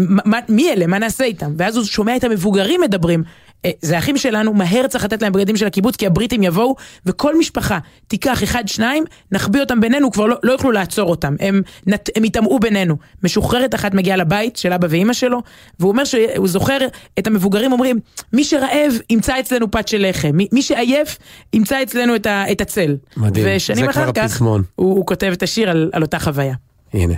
[0.48, 1.52] מי אלה, מה נעשה איתם?
[1.56, 3.22] ואז הוא שומע את המבוגרים מדברים,
[3.82, 7.78] זה אחים שלנו, מהר צריך לתת להם בגדים של הקיבוץ, כי הבריטים יבואו, וכל משפחה
[8.08, 11.62] תיקח אחד, שניים, נחביא אותם בינינו, כבר לא, לא יוכלו לעצור אותם, הם,
[12.16, 12.96] הם יטמעו בינינו.
[13.22, 15.42] משוחררת אחת מגיעה לבית של אבא ואימא שלו,
[15.80, 16.78] והוא אומר שהוא זוכר
[17.18, 17.98] את המבוגרים אומרים,
[18.32, 21.18] מי שרעב ימצא אצלנו פת של לחם, מי, מי שעייף
[21.52, 22.96] ימצא אצלנו את, ה, את הצל.
[23.16, 26.54] מדהים, ושנים אחר כך, הוא, הוא כותב את השיר על, על אותה חוויה.
[26.94, 27.14] הנה.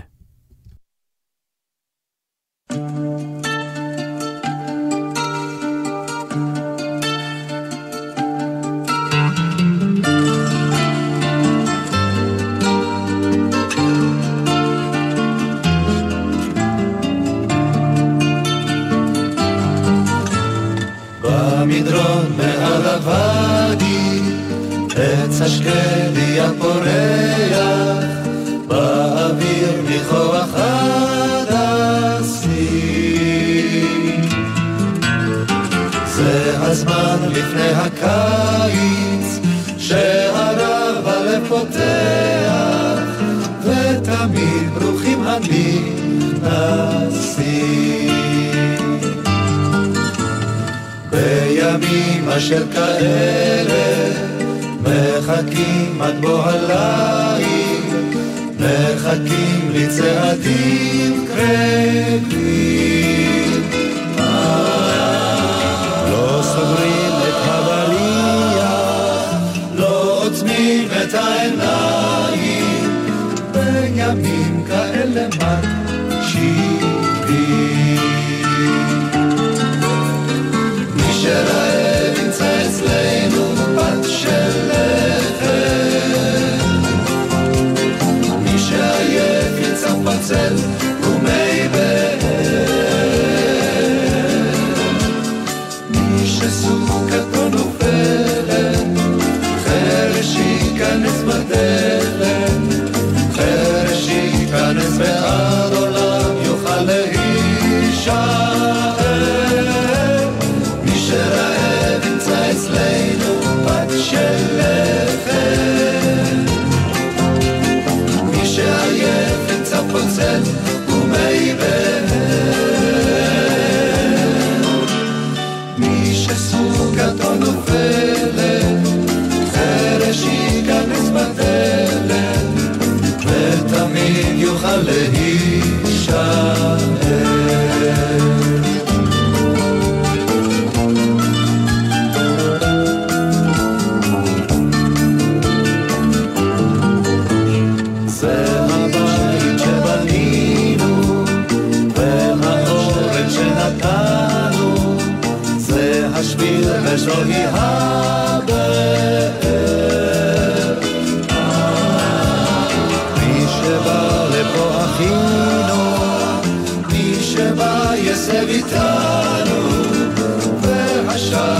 [25.62, 28.04] עץ השקדי הפורח,
[28.66, 31.82] באוויר מכוח הדסים.
[36.06, 39.40] זה הזמן לפני הקיץ,
[39.78, 43.02] שהרב הלב פותח,
[43.62, 46.62] ותמיד ברוכים הנכנסים.
[51.10, 54.31] בימים אשר כאלה
[54.92, 57.82] מחכים עד בוא הליל,
[58.58, 63.31] מחכים לצעדים קרבים.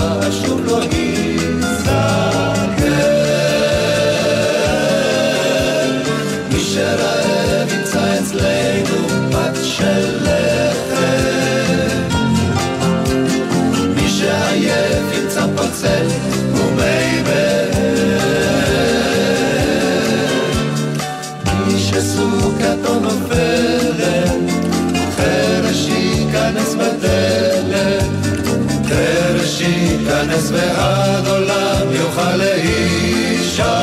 [0.03, 1.32] והשעה שוב לא ייסגר.
[31.23, 33.73] ועד עולם יוכל להישאר.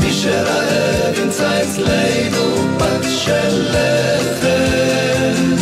[0.00, 5.56] מי שרעב ימצא אצלנו פת של לחם.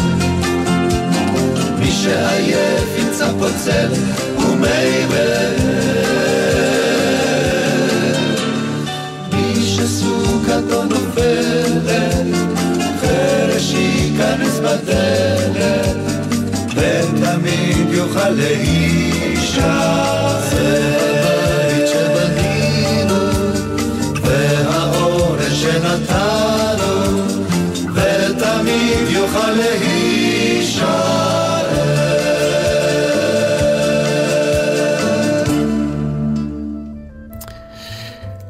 [1.79, 3.89] מי שעייף ימצא פוצל
[4.39, 5.07] ומי
[9.33, 12.37] מי שסוכתו נופלת,
[13.01, 16.09] חרש ייכנס בדלת,
[18.01, 20.01] יוכל להישאר.
[21.86, 23.14] שבנינו,
[24.22, 27.22] והאורש שנתנו,
[27.94, 31.20] ותמיד יוכל להישאר.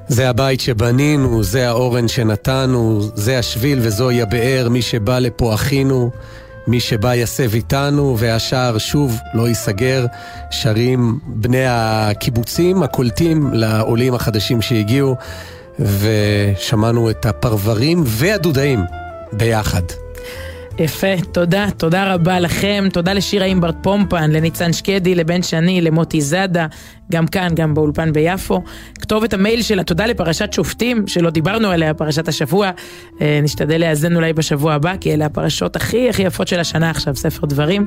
[0.09, 6.11] זה הבית שבנינו, זה האורן שנתנו, זה השביל וזוהי הבאר, מי שבא לפה אחינו,
[6.71, 10.07] מי שבא יסב איתנו, והשער שוב לא ייסגר.
[10.51, 15.16] שרים בני הקיבוצים הקולטים לעולים החדשים שהגיעו,
[15.79, 18.85] ושמענו את הפרברים והדודאים
[19.33, 19.83] ביחד.
[20.81, 26.66] יפה, תודה, תודה רבה לכם, תודה לשירה אימברט פומפן, לניצן שקדי, לבן שני, למוטי זאדה,
[27.12, 28.62] גם כאן, גם באולפן ביפו.
[29.01, 32.70] כתובת המייל שלה, תודה לפרשת שופטים, שלא דיברנו עליה, פרשת השבוע.
[33.20, 37.16] אה, נשתדל לאזן אולי בשבוע הבא, כי אלה הפרשות הכי הכי יפות של השנה עכשיו,
[37.16, 37.87] ספר דברים.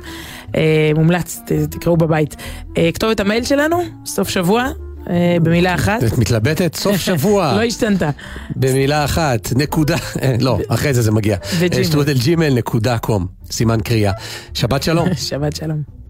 [0.56, 2.36] אה, מומלץ, תקראו בבית.
[2.78, 4.68] אה, כתובת המייל שלנו, סוף שבוע,
[5.44, 6.04] במילה אחת.
[6.04, 6.76] את מתלבטת?
[6.76, 7.54] סוף שבוע.
[7.56, 8.10] לא השתנתה.
[8.56, 11.38] במילה אחת, נקודה, אה, לא, אחרי זה זה מגיע.
[11.60, 11.84] וג'ימל.
[11.84, 14.12] שטרודל ג'ימל נקודה קום, סימן קריאה.
[14.54, 15.14] שבת שלום.
[15.30, 16.03] שבת שלום.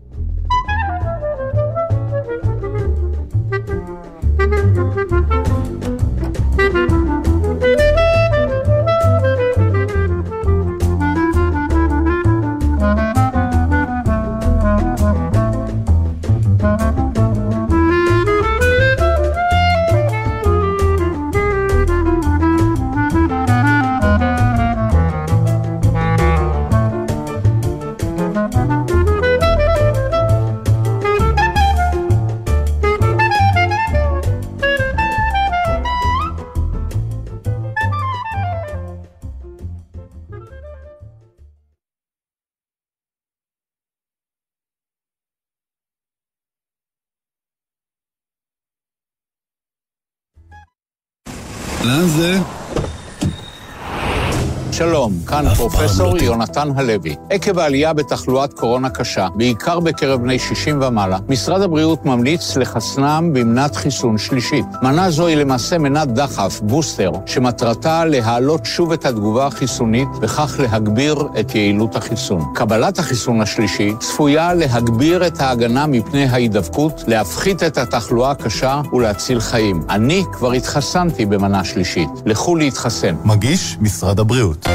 [52.18, 52.40] לאן זה?
[55.04, 57.16] שלום, כאן פרופסור יונתן הלוי.
[57.30, 63.76] עקב העלייה בתחלואת קורונה קשה, בעיקר בקרב בני 60 ומעלה, משרד הבריאות ממליץ לחסנם במנת
[63.76, 64.66] חיסון שלישית.
[64.82, 71.16] מנה זו היא למעשה מנת דחף, בוסטר, שמטרתה להעלות שוב את התגובה החיסונית, וכך להגביר
[71.40, 72.42] את יעילות החיסון.
[72.56, 79.84] קבלת החיסון השלישי צפויה להגביר את ההגנה מפני ההידבקות, להפחית את התחלואה הקשה ולהציל חיים.
[79.90, 82.10] אני כבר התחסנתי במנה שלישית.
[82.26, 83.16] לכו להתחסן.
[83.26, 84.68] מגיש משרד הבריאות.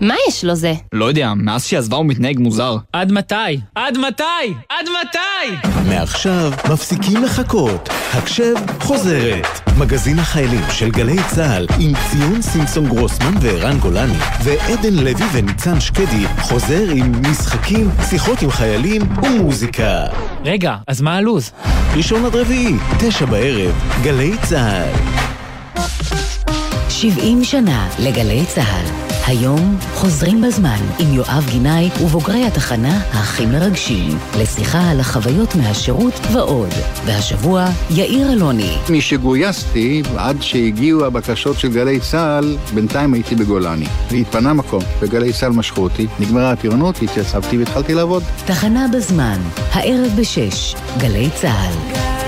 [0.00, 0.74] מה יש לו זה?
[0.92, 2.76] לא יודע, מאז שהיא עזבה הוא מתנהג מוזר.
[2.92, 3.34] עד מתי?
[3.74, 4.22] עד מתי?
[4.68, 5.68] עד מתי?
[5.88, 7.88] מעכשיו מפסיקים לחכות.
[8.12, 9.46] הקשב חוזרת.
[9.78, 16.26] מגזין החיילים של גלי צה"ל עם ציון סימפסון גרוסמן וערן גולני ועדן לוי וניצן שקדי
[16.40, 20.06] חוזר עם משחקים, שיחות עם חיילים ומוזיקה.
[20.44, 21.50] רגע, אז מה הלו"ז?
[21.96, 24.92] ראשון עד רביעי, תשע בערב, גלי צה"ל.
[26.88, 29.05] 70 שנה לגלי צה"ל.
[29.26, 36.68] היום חוזרים בזמן עם יואב גינאי ובוגרי התחנה האחים מרגשים לשיחה על החוויות מהשירות ועוד.
[37.04, 38.76] והשבוע יאיר אלוני.
[38.90, 43.86] משגויסתי עד שהגיעו הבקשות של גלי צה"ל, בינתיים הייתי בגולני.
[44.10, 48.22] והתפנה מקום, וגלי צה"ל משכו אותי, נגמרה הטירונות, התייצבתי והתחלתי לעבוד.
[48.46, 49.38] תחנה בזמן,
[49.72, 52.25] הערב בשש, גלי צה"ל.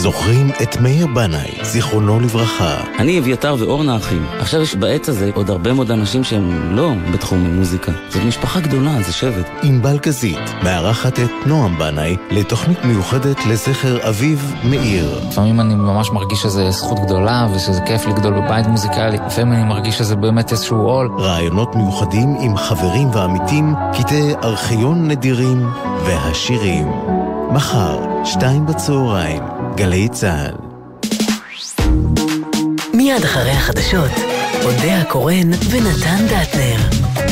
[0.00, 2.76] זוכרים את מאיר בנאי, זיכרונו לברכה.
[2.98, 4.26] אני אביתר ואורנה אחים.
[4.38, 7.92] עכשיו יש בעת הזה עוד הרבה מאוד אנשים שהם לא בתחום המוזיקה.
[8.08, 9.50] זאת משפחה גדולה, זה שבט.
[9.62, 15.20] ענבל גזית מארחת את נועם בנאי לתוכנית מיוחדת לזכר אביו מאיר.
[15.30, 19.16] לפעמים אני ממש מרגיש שזה זכות גדולה ושזה כיף לגדול בבית מוזיקלי.
[19.26, 21.10] לפעמים אני מרגיש שזה באמת איזשהו עול.
[21.18, 25.70] רעיונות מיוחדים עם חברים ועמיתים, קטעי ארכיון נדירים
[26.06, 26.88] והשירים.
[27.52, 29.42] מחר, שתיים בצהריים,
[29.76, 30.54] גלי צה"ל.
[32.94, 34.10] מיד אחרי החדשות,
[34.64, 37.29] אודה הקורן ונתן דטנר.